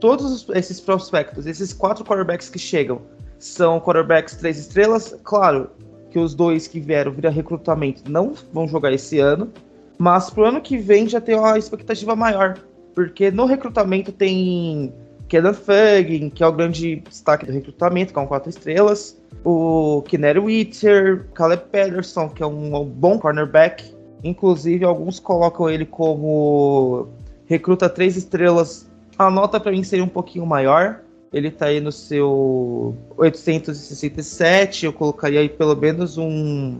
[0.00, 3.02] Todos esses prospectos, esses quatro quarterbacks que chegam,
[3.38, 5.14] são quarterbacks três estrelas.
[5.22, 5.68] Claro
[6.10, 9.52] que os dois que vieram via recrutamento não vão jogar esse ano,
[9.98, 12.58] mas pro ano que vem já tem uma expectativa maior,
[12.94, 14.92] porque no recrutamento tem
[15.28, 19.20] Kedan Fugin, que é o grande destaque do recrutamento, com quatro estrelas.
[19.44, 23.84] O Kennedy Witter, Caleb Pederson, que é um bom cornerback.
[24.22, 27.08] Inclusive, alguns colocam ele como
[27.46, 28.88] recruta três estrelas.
[29.18, 31.00] A nota para mim seria um pouquinho maior.
[31.32, 34.86] Ele está aí no seu 867.
[34.86, 36.78] Eu colocaria aí pelo menos um,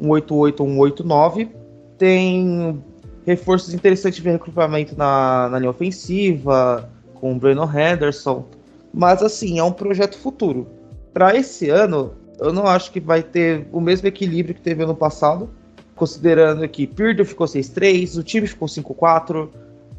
[0.00, 1.50] um 88 ou um 89.
[1.98, 2.82] Tem
[3.26, 8.46] reforços interessantes de recrutamento na, na linha ofensiva com o Breno Henderson.
[8.92, 10.66] Mas assim, é um projeto futuro.
[11.12, 14.94] Para esse ano, eu não acho que vai ter o mesmo equilíbrio que teve ano
[14.94, 15.50] passado,
[15.94, 19.48] considerando que Purdue ficou 6-3, o time ficou 5-4,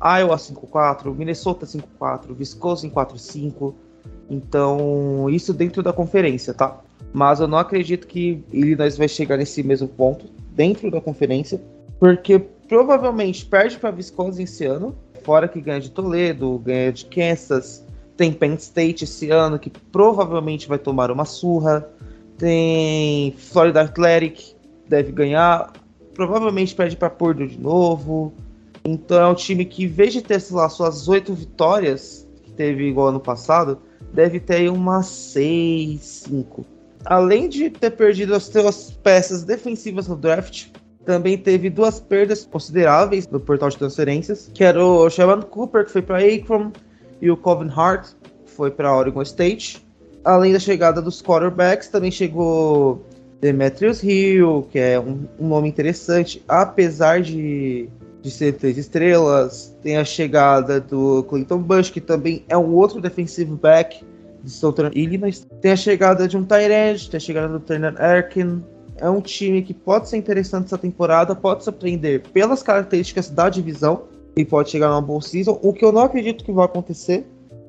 [0.01, 3.73] Iowa 5-4, Minnesota 5-4, Wisconsin 4-5.
[4.29, 6.79] Então, isso dentro da conferência, tá?
[7.11, 11.61] Mas eu não acredito que Illinois vai chegar nesse mesmo ponto dentro da conferência,
[11.99, 17.85] porque provavelmente perde para Wisconsin esse ano Fora que ganha de Toledo, ganha de Kansas,
[18.17, 21.87] tem Penn State esse ano, que provavelmente vai tomar uma surra.
[22.37, 24.55] Tem Florida Athletic,
[24.87, 25.71] deve ganhar.
[26.13, 28.33] Provavelmente perde para Purdue de novo.
[28.83, 32.87] Então é um time que, em vez de ter lá, suas oito vitórias, que teve
[32.87, 33.79] igual ano passado,
[34.13, 36.65] deve ter umas seis, cinco.
[37.05, 40.67] Além de ter perdido as suas peças defensivas no draft,
[41.09, 45.91] também teve duas perdas consideráveis no portal de transferências, que era o Sherman Cooper, que
[45.91, 46.71] foi para Akron,
[47.19, 48.11] e o Coven Hart,
[48.45, 49.83] que foi para Oregon State.
[50.23, 53.03] Além da chegada dos quarterbacks, também chegou
[53.41, 57.89] Demetrius Hill, que é um, um nome interessante, apesar de,
[58.21, 59.75] de ser três estrelas.
[59.81, 64.05] Tem a chegada do Clinton Bush, que também é um outro defensive back
[64.43, 65.43] de Southern Illinois.
[65.59, 68.63] Tem a chegada de um Tyrant, tem a chegada do Turner Erkin,
[69.01, 74.03] é um time que pode ser interessante essa temporada, pode surpreender pelas características da divisão
[74.35, 77.25] e pode chegar numa boa season, o que eu não acredito que vai acontecer.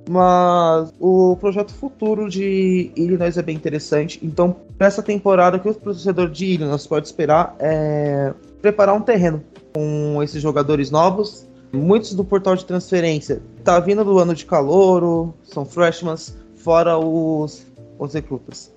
[0.08, 4.18] Mas o projeto futuro de Illinois é bem interessante.
[4.22, 9.02] Então, para essa temporada, o que o torcedor de Illinois pode esperar é preparar um
[9.02, 11.46] terreno com esses jogadores novos.
[11.72, 16.16] Muitos do portal de transferência tá vindo do ano de calouro, são freshmen,
[16.56, 17.64] fora os,
[17.98, 18.72] os recrutas.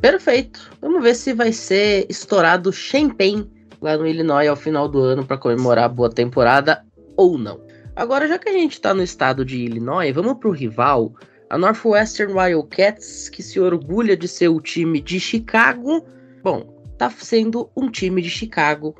[0.00, 0.70] Perfeito.
[0.80, 3.48] Vamos ver se vai ser estourado Champagne
[3.82, 6.84] lá no Illinois ao final do ano para comemorar a boa temporada
[7.16, 7.60] ou não.
[7.94, 11.12] Agora, já que a gente está no estado de Illinois, vamos para o rival,
[11.50, 16.06] a Northwestern Wildcats, que se orgulha de ser o time de Chicago.
[16.42, 18.94] Bom, tá sendo um time de Chicago,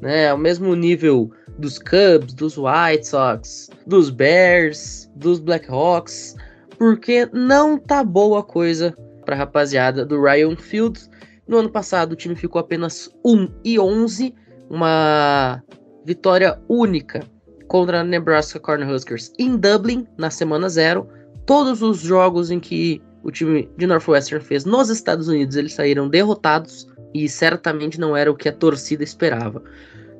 [0.00, 0.30] né?
[0.30, 6.34] Ao mesmo nível dos Cubs, dos White Sox, dos Bears, dos Blackhawks,
[6.76, 8.96] porque não tá boa coisa
[9.30, 10.98] para a rapaziada do Ryan Field.
[11.46, 14.34] No ano passado, o time ficou apenas 1 e 11,
[14.68, 15.62] uma
[16.04, 17.20] vitória única
[17.68, 21.06] contra a Nebraska Cornhuskers em Dublin na semana zero.
[21.46, 26.08] Todos os jogos em que o time de Northwestern fez nos Estados Unidos, eles saíram
[26.08, 29.62] derrotados e certamente não era o que a torcida esperava.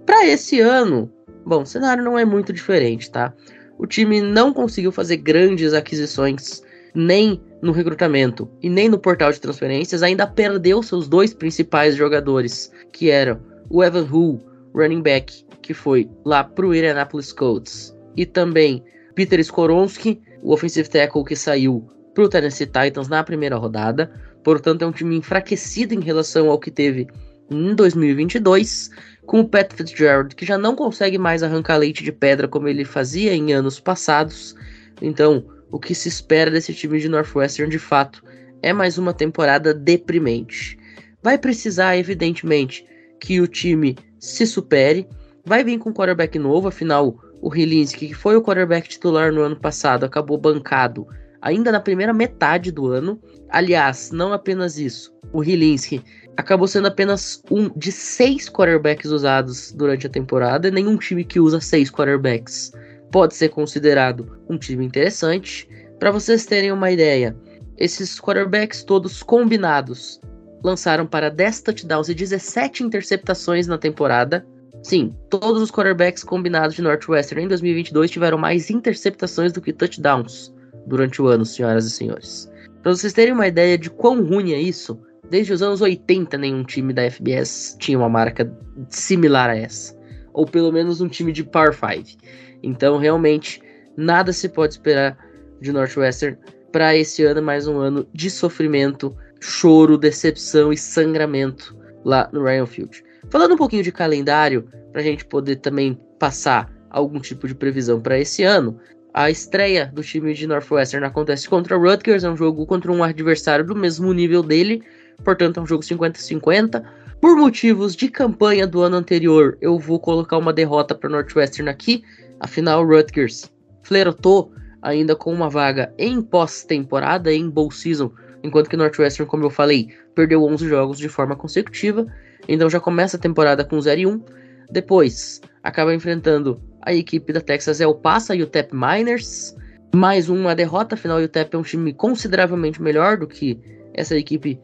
[0.06, 1.10] Para esse ano,
[1.44, 3.34] bom, o cenário não é muito diferente, tá?
[3.76, 6.62] O time não conseguiu fazer grandes aquisições
[6.94, 12.72] nem no recrutamento e nem no portal de transferências, ainda perdeu seus dois principais jogadores,
[12.92, 14.40] que eram o Evan Hull,
[14.74, 18.82] running back, que foi lá pro Indianapolis Colts, e também
[19.14, 24.10] Peter Skoronski, o offensive tackle que saiu para o Tennessee Titans na primeira rodada.
[24.42, 27.06] Portanto, é um time enfraquecido em relação ao que teve
[27.50, 28.90] em 2022,
[29.26, 32.84] com o Pat Fitzgerald, que já não consegue mais arrancar leite de pedra como ele
[32.84, 34.54] fazia em anos passados.
[35.02, 38.22] Então, o que se espera desse time de Northwestern de fato
[38.62, 40.78] é mais uma temporada deprimente.
[41.22, 42.86] Vai precisar, evidentemente,
[43.20, 45.06] que o time se supere.
[45.44, 49.42] Vai vir com um quarterback novo, afinal, o Hilinski, que foi o quarterback titular no
[49.42, 51.06] ano passado, acabou bancado
[51.40, 53.20] ainda na primeira metade do ano.
[53.48, 56.02] Aliás, não apenas isso, o Hilinski
[56.36, 61.40] acabou sendo apenas um de seis quarterbacks usados durante a temporada, e nenhum time que
[61.40, 62.72] usa seis quarterbacks
[63.10, 65.68] pode ser considerado um time interessante.
[65.98, 67.36] Para vocês terem uma ideia,
[67.76, 70.20] esses quarterbacks todos combinados
[70.62, 74.46] lançaram para 10 touchdowns e 17 interceptações na temporada.
[74.82, 80.54] Sim, todos os quarterbacks combinados de Northwestern em 2022 tiveram mais interceptações do que touchdowns
[80.86, 82.50] durante o ano, senhoras e senhores.
[82.82, 84.98] Para vocês terem uma ideia de quão ruim é isso,
[85.28, 88.50] desde os anos 80 nenhum time da FBS tinha uma marca
[88.88, 89.98] similar a essa.
[90.32, 92.18] Ou pelo menos um time de Power 5.
[92.62, 93.62] Então, realmente,
[93.96, 95.16] nada se pode esperar
[95.60, 96.38] de Northwestern
[96.72, 102.66] para esse ano, mais um ano de sofrimento, choro, decepção e sangramento lá no Ryan
[102.66, 103.02] Field.
[103.28, 108.00] Falando um pouquinho de calendário, para a gente poder também passar algum tipo de previsão
[108.00, 108.78] para esse ano,
[109.12, 113.02] a estreia do time de Northwestern acontece contra o Rutgers, é um jogo contra um
[113.02, 114.82] adversário do mesmo nível dele,
[115.24, 116.82] portanto é um jogo 50-50.
[117.20, 122.02] Por motivos de campanha do ano anterior, eu vou colocar uma derrota para Northwestern aqui,
[122.40, 123.50] afinal Rutgers
[123.82, 128.10] flertou ainda com uma vaga em pós-temporada, em bowl season,
[128.42, 132.06] enquanto que Northwestern, como eu falei, perdeu 11 jogos de forma consecutiva,
[132.48, 134.24] então já começa a temporada com 0 e 1.
[134.70, 139.56] Depois, acaba enfrentando a equipe da Texas El Paso e o Tep Miners.
[139.94, 143.58] Mais uma derrota, afinal o UTEP é um time consideravelmente melhor do que
[143.92, 144.58] essa equipe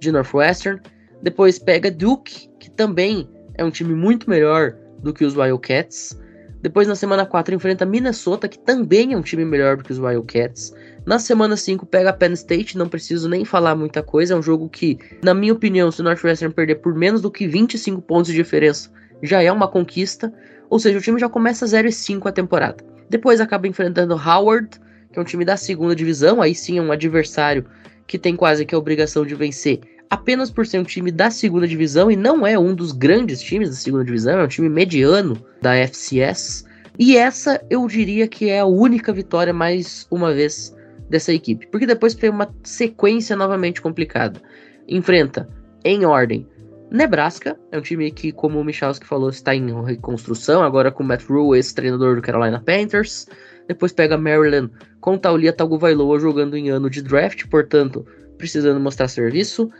[0.00, 0.80] de Northwestern.
[1.22, 6.18] Depois pega Duke, que também é um time muito melhor do que os Wildcats.
[6.62, 9.98] Depois na semana 4 enfrenta Minnesota, que também é um time melhor do que os
[9.98, 10.72] Wildcats.
[11.04, 14.68] Na semana 5 pega Penn State, não preciso nem falar muita coisa, é um jogo
[14.68, 18.36] que, na minha opinião, se o Northwestern perder por menos do que 25 pontos de
[18.36, 18.88] diferença,
[19.20, 20.32] já é uma conquista.
[20.70, 22.76] Ou seja, o time já começa 0 e 5 a temporada.
[23.10, 24.80] Depois acaba enfrentando Howard,
[25.12, 27.66] que é um time da segunda divisão, aí sim é um adversário
[28.06, 29.80] que tem quase que a obrigação de vencer
[30.12, 33.70] apenas por ser um time da segunda divisão e não é um dos grandes times
[33.70, 36.66] da segunda divisão, é um time mediano da FCS.
[36.98, 40.76] E essa eu diria que é a única vitória mais uma vez
[41.08, 44.38] dessa equipe, porque depois tem uma sequência novamente complicada.
[44.86, 45.48] Enfrenta
[45.82, 46.46] em ordem
[46.90, 51.24] Nebraska é um time que, como o Michalski falou, está em reconstrução, agora com Matt
[51.24, 53.26] Rule, ex-treinador do Carolina Panthers.
[53.66, 58.06] Depois pega Maryland com Taulia Tagovailoa jogando em ano de draft, portanto,
[58.36, 59.70] precisando mostrar serviço.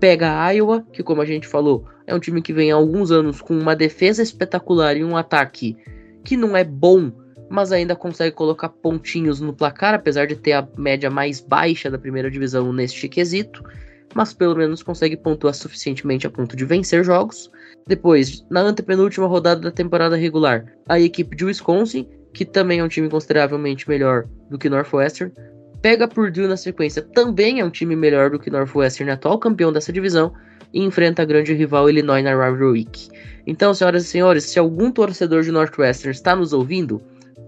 [0.00, 3.40] Pega Iowa, que como a gente falou, é um time que vem há alguns anos
[3.40, 5.76] com uma defesa espetacular e um ataque
[6.24, 7.12] que não é bom,
[7.48, 11.98] mas ainda consegue colocar pontinhos no placar, apesar de ter a média mais baixa da
[11.98, 13.62] primeira divisão neste quesito
[14.14, 17.50] mas pelo menos consegue pontuar suficientemente a ponto de vencer jogos.
[17.86, 22.88] Depois, na antepenúltima rodada da temporada regular, a equipe de Wisconsin, que também é um
[22.88, 25.32] time consideravelmente melhor do que Northwestern,
[25.82, 29.92] pega Purdue na sequência, também é um time melhor do que Northwestern, atual campeão dessa
[29.92, 30.32] divisão,
[30.72, 33.08] e enfrenta a grande rival Illinois na Rivalry Week.
[33.46, 37.02] Então, senhoras e senhores, se algum torcedor de Northwestern está nos ouvindo,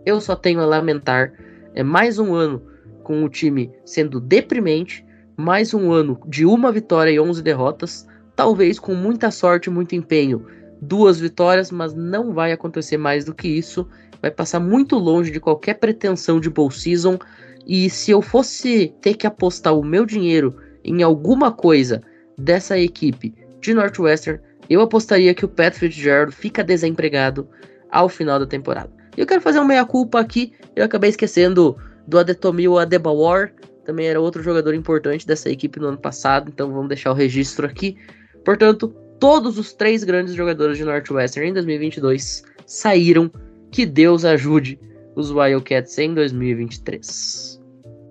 [0.05, 1.33] eu só tenho a lamentar.
[1.75, 2.61] É mais um ano
[3.03, 5.07] com o time sendo deprimente,
[5.37, 8.07] mais um ano de uma vitória e 11 derrotas,
[8.37, 10.45] talvez com muita sorte e muito empenho.
[10.81, 13.89] Duas vitórias, mas não vai acontecer mais do que isso.
[14.21, 17.19] Vai passar muito longe de qualquer pretensão de bowl season.
[17.67, 22.03] E se eu fosse ter que apostar o meu dinheiro em alguma coisa
[22.37, 27.49] dessa equipe de Northwestern, eu apostaria que o Pat Fitzgerald fica desempregado
[27.91, 28.91] ao final da temporada.
[29.17, 33.53] E eu quero fazer uma meia-culpa aqui, eu acabei esquecendo do Adetomil Adebawar,
[33.85, 37.67] também era outro jogador importante dessa equipe no ano passado, então vamos deixar o registro
[37.67, 37.97] aqui.
[38.45, 43.31] Portanto, todos os três grandes jogadores de Northwestern em 2022 saíram.
[43.71, 44.79] Que Deus ajude
[45.17, 47.54] os Wildcats em 2023.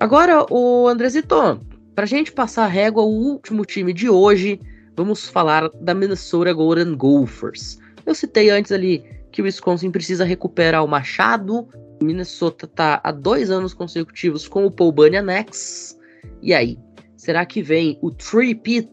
[0.04, 1.62] Agora, o Andrezito,
[1.96, 4.60] para a gente passar a régua, o último time de hoje,
[4.98, 7.80] vamos falar da Minnesota Golden Gophers.
[8.06, 9.02] Eu citei antes ali
[9.32, 11.70] que o Wisconsin precisa recuperar o Machado,
[12.02, 14.94] Minnesota tá há dois anos consecutivos com o Paul
[15.30, 15.98] X.
[16.42, 16.78] E aí,
[17.16, 18.92] será que vem o three-peat,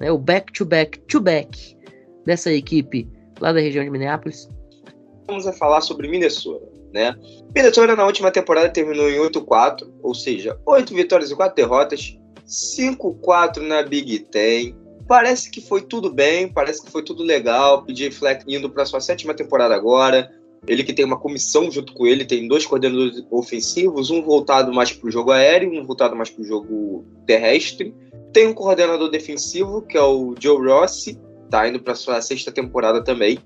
[0.00, 1.76] né, o back-to-back-to-back
[2.26, 3.08] dessa equipe
[3.40, 4.50] lá da região de Minneapolis?
[5.28, 6.71] Vamos a falar sobre Minnesota.
[6.92, 7.14] Né?
[7.54, 13.58] Minnesota na última temporada terminou em 8-4, ou seja, 8 vitórias e 4 derrotas, 5-4
[13.58, 14.76] na Big Ten.
[15.08, 17.84] Parece que foi tudo bem, parece que foi tudo legal.
[17.84, 20.30] PJ Fleck indo para sua sétima temporada agora.
[20.66, 24.92] Ele que tem uma comissão junto com ele, tem dois coordenadores ofensivos, um voltado mais
[24.92, 27.92] para o jogo aéreo, um voltado mais para o jogo terrestre.
[28.32, 31.18] Tem um coordenador defensivo, que é o Joe Rossi,
[31.50, 33.38] tá indo para sua sexta temporada também.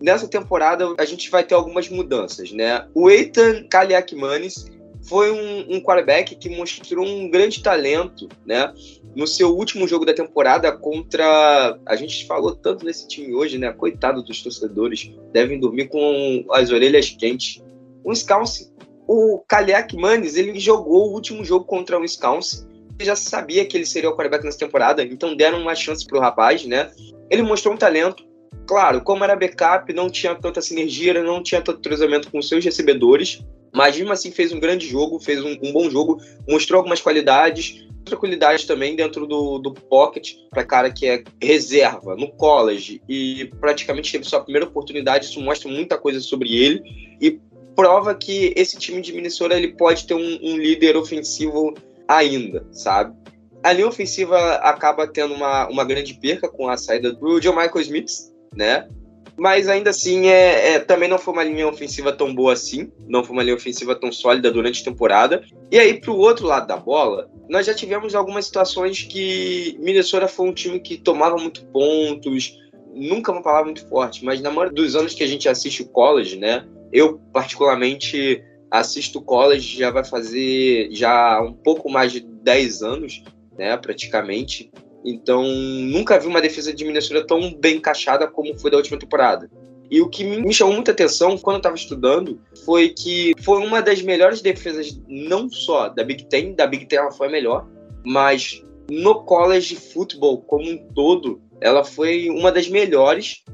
[0.00, 2.86] Nessa temporada a gente vai ter algumas mudanças, né?
[2.94, 4.66] O Eitan Kaliakmanis
[5.08, 8.72] foi um, um quarterback que mostrou um grande talento, né?
[9.14, 11.78] No seu último jogo da temporada contra.
[11.86, 13.72] A gente falou tanto nesse time hoje, né?
[13.72, 17.62] Coitado dos torcedores, devem dormir com as orelhas quentes.
[18.04, 18.70] O Wisconsin,
[19.06, 22.66] o Kaliak Manes, ele jogou o último jogo contra o Wisconsin.
[23.00, 26.64] Já sabia que ele seria o quarterback nessa temporada, então deram uma chance pro rapaz,
[26.64, 26.90] né?
[27.30, 28.25] Ele mostrou um talento.
[28.66, 33.44] Claro, como era backup, não tinha tanta sinergia, não tinha tanto treinamento com seus recebedores,
[33.72, 37.86] mas mesmo assim fez um grande jogo, fez um, um bom jogo, mostrou algumas qualidades,
[38.04, 44.10] tranquilidade também dentro do, do pocket para cara que é reserva no college e praticamente
[44.10, 45.26] teve sua primeira oportunidade.
[45.26, 46.82] Isso mostra muita coisa sobre ele
[47.20, 47.38] e
[47.74, 51.74] prova que esse time de Minnesota ele pode ter um, um líder ofensivo
[52.08, 53.14] ainda, sabe?
[53.62, 57.80] A linha ofensiva acaba tendo uma, uma grande perca com a saída do John Michael
[57.80, 58.10] Smith,
[58.56, 58.88] né?
[59.36, 63.22] mas ainda assim é, é, também não foi uma linha ofensiva tão boa assim, não
[63.22, 65.44] foi uma linha ofensiva tão sólida durante a temporada.
[65.70, 70.26] E aí, para o outro lado da bola, nós já tivemos algumas situações que Minnesota
[70.26, 72.56] foi um time que tomava muito pontos,
[72.94, 75.88] nunca uma palavra muito forte, mas na maioria dos anos que a gente assiste o
[75.88, 76.66] college, né?
[76.90, 83.22] Eu, particularmente, assisto o college já vai fazer já um pouco mais de 10 anos,
[83.58, 83.76] né?
[83.76, 84.70] Praticamente.
[85.06, 89.48] Então, nunca vi uma defesa de Minnesota tão bem encaixada como foi da última temporada.
[89.88, 93.80] E o que me chamou muita atenção quando eu estava estudando foi que foi uma
[93.80, 97.68] das melhores defesas, não só da Big Ten, da Big Ten ela foi a melhor,
[98.04, 103.44] mas no college football como um todo, ela foi uma das melhores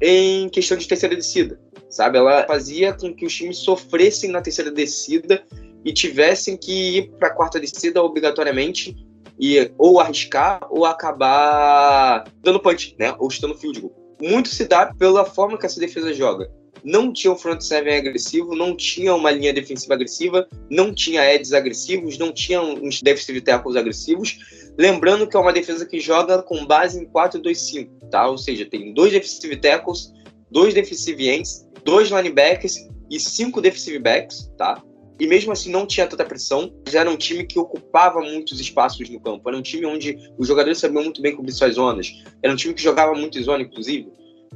[0.00, 2.18] em questão de terceira descida, sabe?
[2.18, 5.42] Ela fazia com que os times sofressem na terceira descida
[5.84, 8.94] e tivessem que ir para a quarta descida obrigatoriamente
[9.40, 13.14] e ou arriscar ou acabar dando punch, né?
[13.18, 14.16] Ou estando field goal.
[14.20, 16.50] Muito se dá pela forma que essa defesa joga.
[16.84, 21.52] Não tinha um front seven agressivo, não tinha uma linha defensiva agressiva, não tinha edges
[21.52, 24.38] agressivos, não tinha uns defensive tackles agressivos.
[24.78, 28.28] Lembrando que é uma defesa que joga com base em 4-2-5, tá?
[28.28, 30.12] Ou seja, tem dois defensive tackles,
[30.50, 32.76] dois defensive ends, dois linebackers
[33.10, 34.82] e cinco defensive backs, tá?
[35.20, 36.72] E mesmo assim não tinha tanta pressão.
[36.88, 39.46] Já era um time que ocupava muitos espaços no campo.
[39.46, 42.24] Era um time onde os jogadores sabiam muito bem cobrir suas zonas.
[42.42, 44.08] Era um time que jogava muito em zona, inclusive.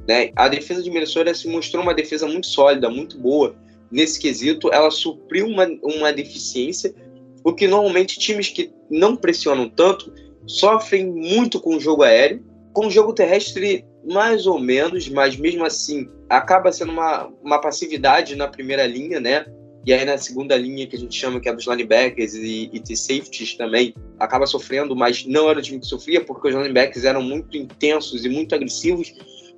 [0.09, 0.33] Né?
[0.35, 3.55] A defesa de Minnesota se mostrou uma defesa muito sólida, muito boa.
[3.91, 6.95] Nesse quesito, ela supriu uma, uma deficiência,
[7.43, 10.13] porque normalmente times que não pressionam tanto
[10.47, 12.43] sofrem muito com o jogo aéreo.
[12.73, 18.35] Com o jogo terrestre, mais ou menos, mas mesmo assim acaba sendo uma, uma passividade
[18.35, 19.47] na primeira linha, né?
[19.87, 22.79] E aí na segunda linha, que a gente chama que é dos linebackers e, e
[22.79, 27.05] de safeties também, acaba sofrendo, mas não era o time que sofria, porque os linebackers
[27.05, 29.13] eram muito intensos e muito agressivos,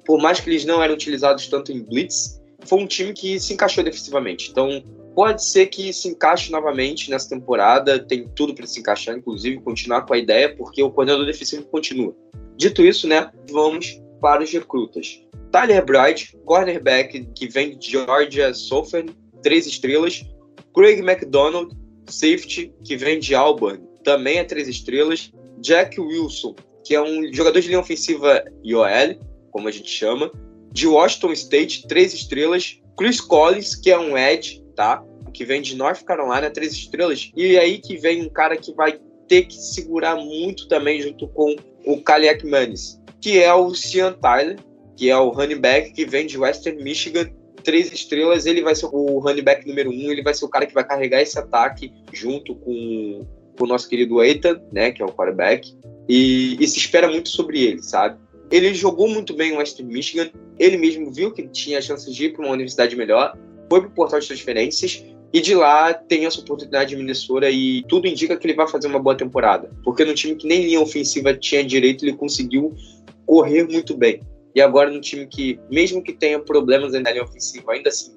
[0.04, 3.52] por mais que eles não eram utilizados tanto em blitz, foi um time que se
[3.52, 4.50] encaixou defensivamente.
[4.50, 4.82] Então,
[5.14, 10.02] pode ser que se encaixe novamente nessa temporada, tem tudo para se encaixar, inclusive continuar
[10.02, 12.14] com a ideia, porque o coordenador defensivo continua.
[12.56, 15.22] Dito isso, né, vamos para os recrutas.
[15.50, 19.14] Tyler Bright, cornerback que vem de Georgia Southern,
[19.46, 20.26] três estrelas.
[20.74, 21.72] Craig McDonald,
[22.08, 25.32] safety, que vem de Auburn, também é três estrelas.
[25.60, 29.14] Jack Wilson, que é um jogador de linha ofensiva IOL,
[29.52, 30.32] como a gente chama.
[30.72, 32.80] De Washington State, três estrelas.
[32.98, 35.04] Chris Collins, que é um edge, tá?
[35.32, 37.30] Que vem de North Carolina, três estrelas.
[37.36, 41.54] E aí que vem um cara que vai ter que segurar muito também junto com
[41.84, 44.58] o Kaliak Manis, que é o Sean Tyler,
[44.96, 47.30] que é o running back que vem de Western Michigan,
[47.66, 50.64] três estrelas, ele vai ser o running back número um, ele vai ser o cara
[50.64, 53.26] que vai carregar esse ataque junto com,
[53.58, 55.76] com o nosso querido Eitan, né, que é o quarterback,
[56.08, 58.18] e, e se espera muito sobre ele, sabe?
[58.52, 62.32] Ele jogou muito bem o Western Michigan, ele mesmo viu que tinha chances de ir
[62.34, 63.36] para uma universidade melhor,
[63.68, 67.82] foi para o portal de transferências, e de lá tem essa oportunidade de Minnesota e
[67.88, 69.68] tudo indica que ele vai fazer uma boa temporada.
[69.82, 72.72] Porque no time que nem linha ofensiva tinha direito, ele conseguiu
[73.26, 74.20] correr muito bem.
[74.56, 78.16] E agora no time que, mesmo que tenha problemas na linha ofensiva, ainda assim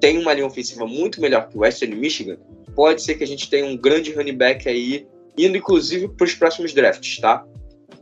[0.00, 2.38] tem uma linha ofensiva muito melhor que o Western Michigan,
[2.76, 6.34] pode ser que a gente tenha um grande running back aí, indo inclusive para os
[6.34, 7.44] próximos drafts, tá?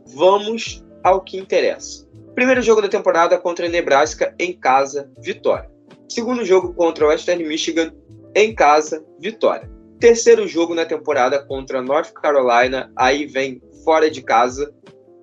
[0.05, 2.07] Vamos ao que interessa.
[2.35, 5.69] Primeiro jogo da temporada contra a Nebraska em casa, vitória.
[6.07, 7.91] Segundo jogo contra o Western Michigan,
[8.35, 9.69] em casa, vitória.
[9.99, 14.71] Terceiro jogo na temporada contra North Carolina, aí vem fora de casa,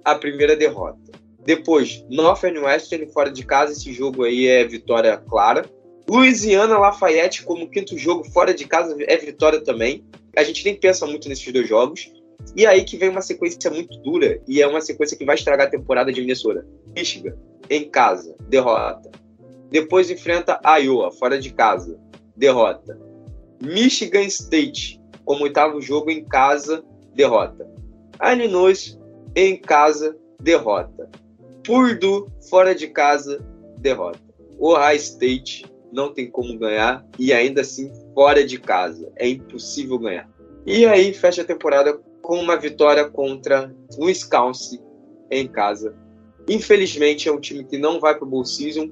[0.05, 1.07] a primeira derrota.
[1.47, 5.65] Depois, Northern Western fora de casa, esse jogo aí é vitória clara.
[6.09, 10.05] Louisiana Lafayette como quinto jogo fora de casa é vitória também.
[10.37, 12.13] A gente nem pensa muito nesses dois jogos.
[12.57, 15.69] E aí que vem uma sequência muito dura e é uma sequência que vai estragar
[15.69, 16.67] a temporada de Minnesota.
[16.95, 17.37] Michigan,
[17.71, 19.11] em casa, derrota.
[19.71, 21.97] Depois enfrenta Iowa, fora de casa,
[22.37, 22.99] derrota.
[23.63, 26.85] Michigan State, como oitavo jogo em casa,
[27.15, 27.69] derrota.
[28.21, 28.99] Illinois,
[29.35, 31.11] em casa, derrota.
[31.67, 33.45] Purdue, fora de casa,
[33.79, 34.21] derrota.
[34.59, 39.11] Ohio State não tem como ganhar e ainda assim fora de casa.
[39.17, 40.31] É impossível ganhar.
[40.65, 44.81] E aí fecha a temporada com uma vitória contra o Wisconsin
[45.31, 45.95] em casa.
[46.49, 48.91] Infelizmente é um time que não vai para o Bowl Season.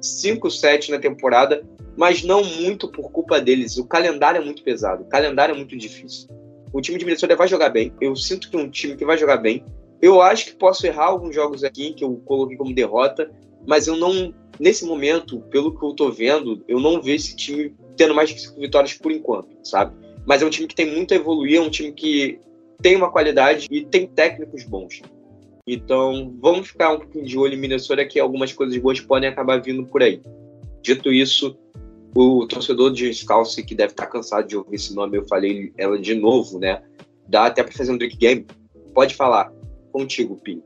[0.00, 3.78] 5-7 na temporada, mas não muito por culpa deles.
[3.78, 6.28] O calendário é muito pesado, o calendário é muito difícil.
[6.72, 7.92] O time de Minnesota vai jogar bem.
[8.00, 9.64] Eu sinto que é um time que vai jogar bem.
[10.00, 13.30] Eu acho que posso errar alguns jogos aqui que eu coloquei como derrota,
[13.66, 17.74] mas eu não, nesse momento, pelo que eu tô vendo, eu não vejo esse time
[17.96, 19.96] tendo mais que cinco vitórias por enquanto, sabe?
[20.26, 22.38] Mas é um time que tem muito a evoluir, é um time que
[22.82, 25.00] tem uma qualidade e tem técnicos bons.
[25.66, 29.60] Então, vamos ficar um pouquinho de olho em Minnesota, que algumas coisas boas podem acabar
[29.60, 30.20] vindo por aí.
[30.82, 31.58] Dito isso,
[32.14, 35.98] o torcedor de Scalce, que deve estar cansado de ouvir esse nome, eu falei ela
[35.98, 36.82] de novo, né?
[37.28, 38.46] Dá até para fazer um drink game.
[38.94, 39.52] Pode falar
[39.96, 40.62] contigo, Pi.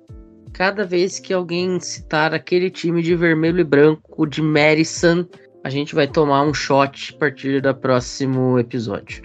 [0.53, 5.25] Cada vez que alguém citar aquele time de vermelho e branco de Madison,
[5.63, 9.23] a gente vai tomar um shot a partir do próximo episódio.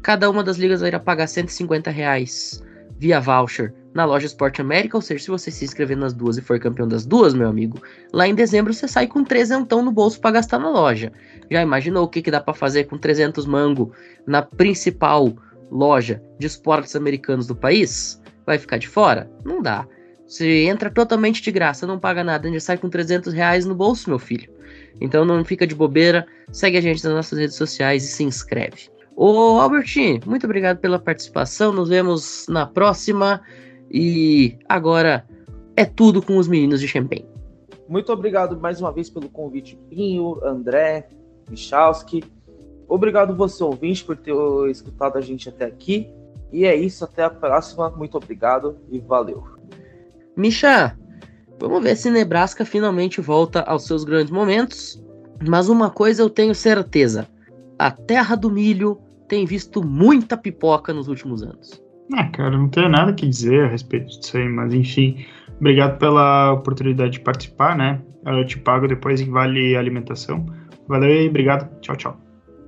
[0.01, 2.61] Cada uma das ligas vai pagar 150 reais
[2.99, 6.41] via voucher na loja Esporte América, ou seja, se você se inscrever nas duas e
[6.41, 7.81] for campeão das duas, meu amigo,
[8.11, 11.11] lá em dezembro você sai com trezentão no bolso para gastar na loja.
[11.49, 13.91] Já imaginou o que, que dá para fazer com 300 mango
[14.25, 15.33] na principal
[15.69, 18.21] loja de esportes americanos do país?
[18.45, 19.29] Vai ficar de fora?
[19.45, 19.87] Não dá.
[20.25, 24.09] Você entra totalmente de graça, não paga nada, já sai com 300 reais no bolso,
[24.09, 24.51] meu filho.
[24.99, 28.89] Então não fica de bobeira, segue a gente nas nossas redes sociais e se inscreve.
[29.15, 29.93] Ô Albert,
[30.25, 33.41] muito obrigado pela participação, nos vemos na próxima.
[33.93, 35.23] E agora
[35.77, 37.27] é tudo com os meninos de Champagne.
[37.87, 41.09] Muito obrigado mais uma vez pelo convite, Pinho, André,
[41.47, 42.23] Michalski.
[42.87, 44.33] Obrigado você, ouvinte, por ter
[44.69, 46.09] escutado a gente até aqui.
[46.51, 47.89] E é isso, até a próxima.
[47.91, 49.43] Muito obrigado e valeu.
[50.35, 50.97] Micha,
[51.59, 55.03] vamos ver se Nebraska finalmente volta aos seus grandes momentos.
[55.47, 57.27] Mas uma coisa eu tenho certeza:
[57.77, 61.83] a terra do milho tem visto muita pipoca nos últimos anos.
[62.11, 65.25] Ah, cara, não tenho nada que dizer a respeito disso aí, mas enfim,
[65.59, 68.01] obrigado pela oportunidade de participar, né?
[68.25, 70.45] Eu te pago depois em vale alimentação.
[70.87, 71.69] Valeu e obrigado.
[71.79, 72.17] Tchau, tchau.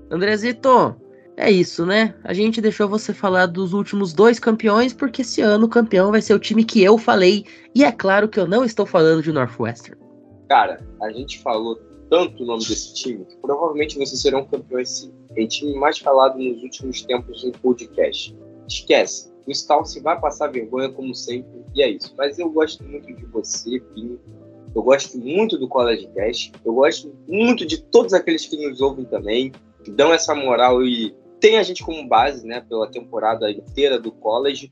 [0.09, 0.95] Andrezito,
[1.38, 2.15] é isso, né?
[2.23, 6.21] A gente deixou você falar dos últimos dois campeões, porque esse ano o campeão vai
[6.21, 7.45] ser o time que eu falei.
[7.73, 9.99] E é claro que eu não estou falando de Northwestern.
[10.47, 11.75] Cara, a gente falou
[12.09, 15.13] tanto o nome desse time que provavelmente vocês serão campeões sim.
[15.36, 18.36] É o time mais falado nos últimos tempos em podcast.
[18.68, 19.34] Esquece.
[19.45, 22.13] O Stalce vai passar vergonha como sempre, e é isso.
[22.18, 24.20] Mas eu gosto muito de você, Pinho.
[24.76, 26.51] Eu gosto muito do College Cast.
[26.66, 29.51] Eu gosto muito de todos aqueles que nos ouvem também,
[29.84, 34.11] que dão essa moral e tem a gente como base, né, pela temporada inteira do
[34.11, 34.72] college.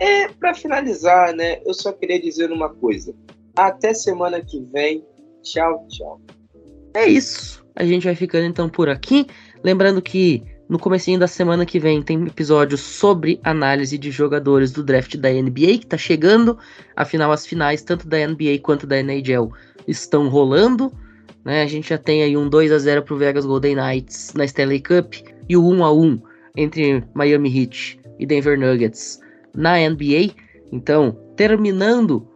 [0.00, 3.14] É, para finalizar, né, eu só queria dizer uma coisa.
[3.54, 5.04] Até semana que vem.
[5.42, 6.20] Tchau, tchau.
[6.94, 7.64] É isso.
[7.76, 9.26] A gente vai ficando então por aqui.
[9.62, 14.82] Lembrando que no comecinho da semana que vem tem episódio sobre análise de jogadores do
[14.82, 16.58] draft da NBA que tá chegando.
[16.96, 19.52] Afinal, as finais, tanto da NBA quanto da NHL,
[19.86, 20.92] estão rolando.
[21.44, 21.62] Né?
[21.62, 24.80] A gente já tem aí um 2 a 0 pro Vegas Golden Knights na Stanley
[24.80, 25.14] Cup
[25.48, 26.22] e o 1 a 1
[26.56, 29.20] entre Miami Heat e Denver Nuggets
[29.54, 30.34] na NBA.
[30.72, 32.26] Então, terminando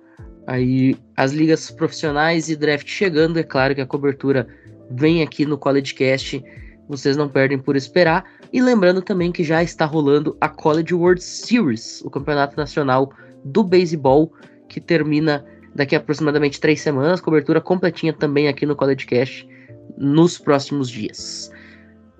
[0.46, 4.46] aí as ligas profissionais e draft chegando, é claro que a cobertura
[4.90, 6.42] vem aqui no College Cast
[6.88, 8.24] vocês não perdem por esperar.
[8.52, 13.12] E lembrando também que já está rolando a College World Series, o campeonato nacional
[13.44, 14.32] do beisebol,
[14.68, 17.20] que termina daqui a aproximadamente três semanas.
[17.20, 19.48] Cobertura completinha também aqui no College Cast
[19.96, 21.52] nos próximos dias.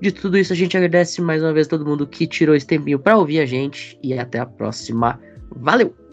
[0.00, 2.98] De tudo isso, a gente agradece mais uma vez todo mundo que tirou esse tempinho
[2.98, 5.18] para ouvir a gente e até a próxima.
[5.50, 6.07] Valeu!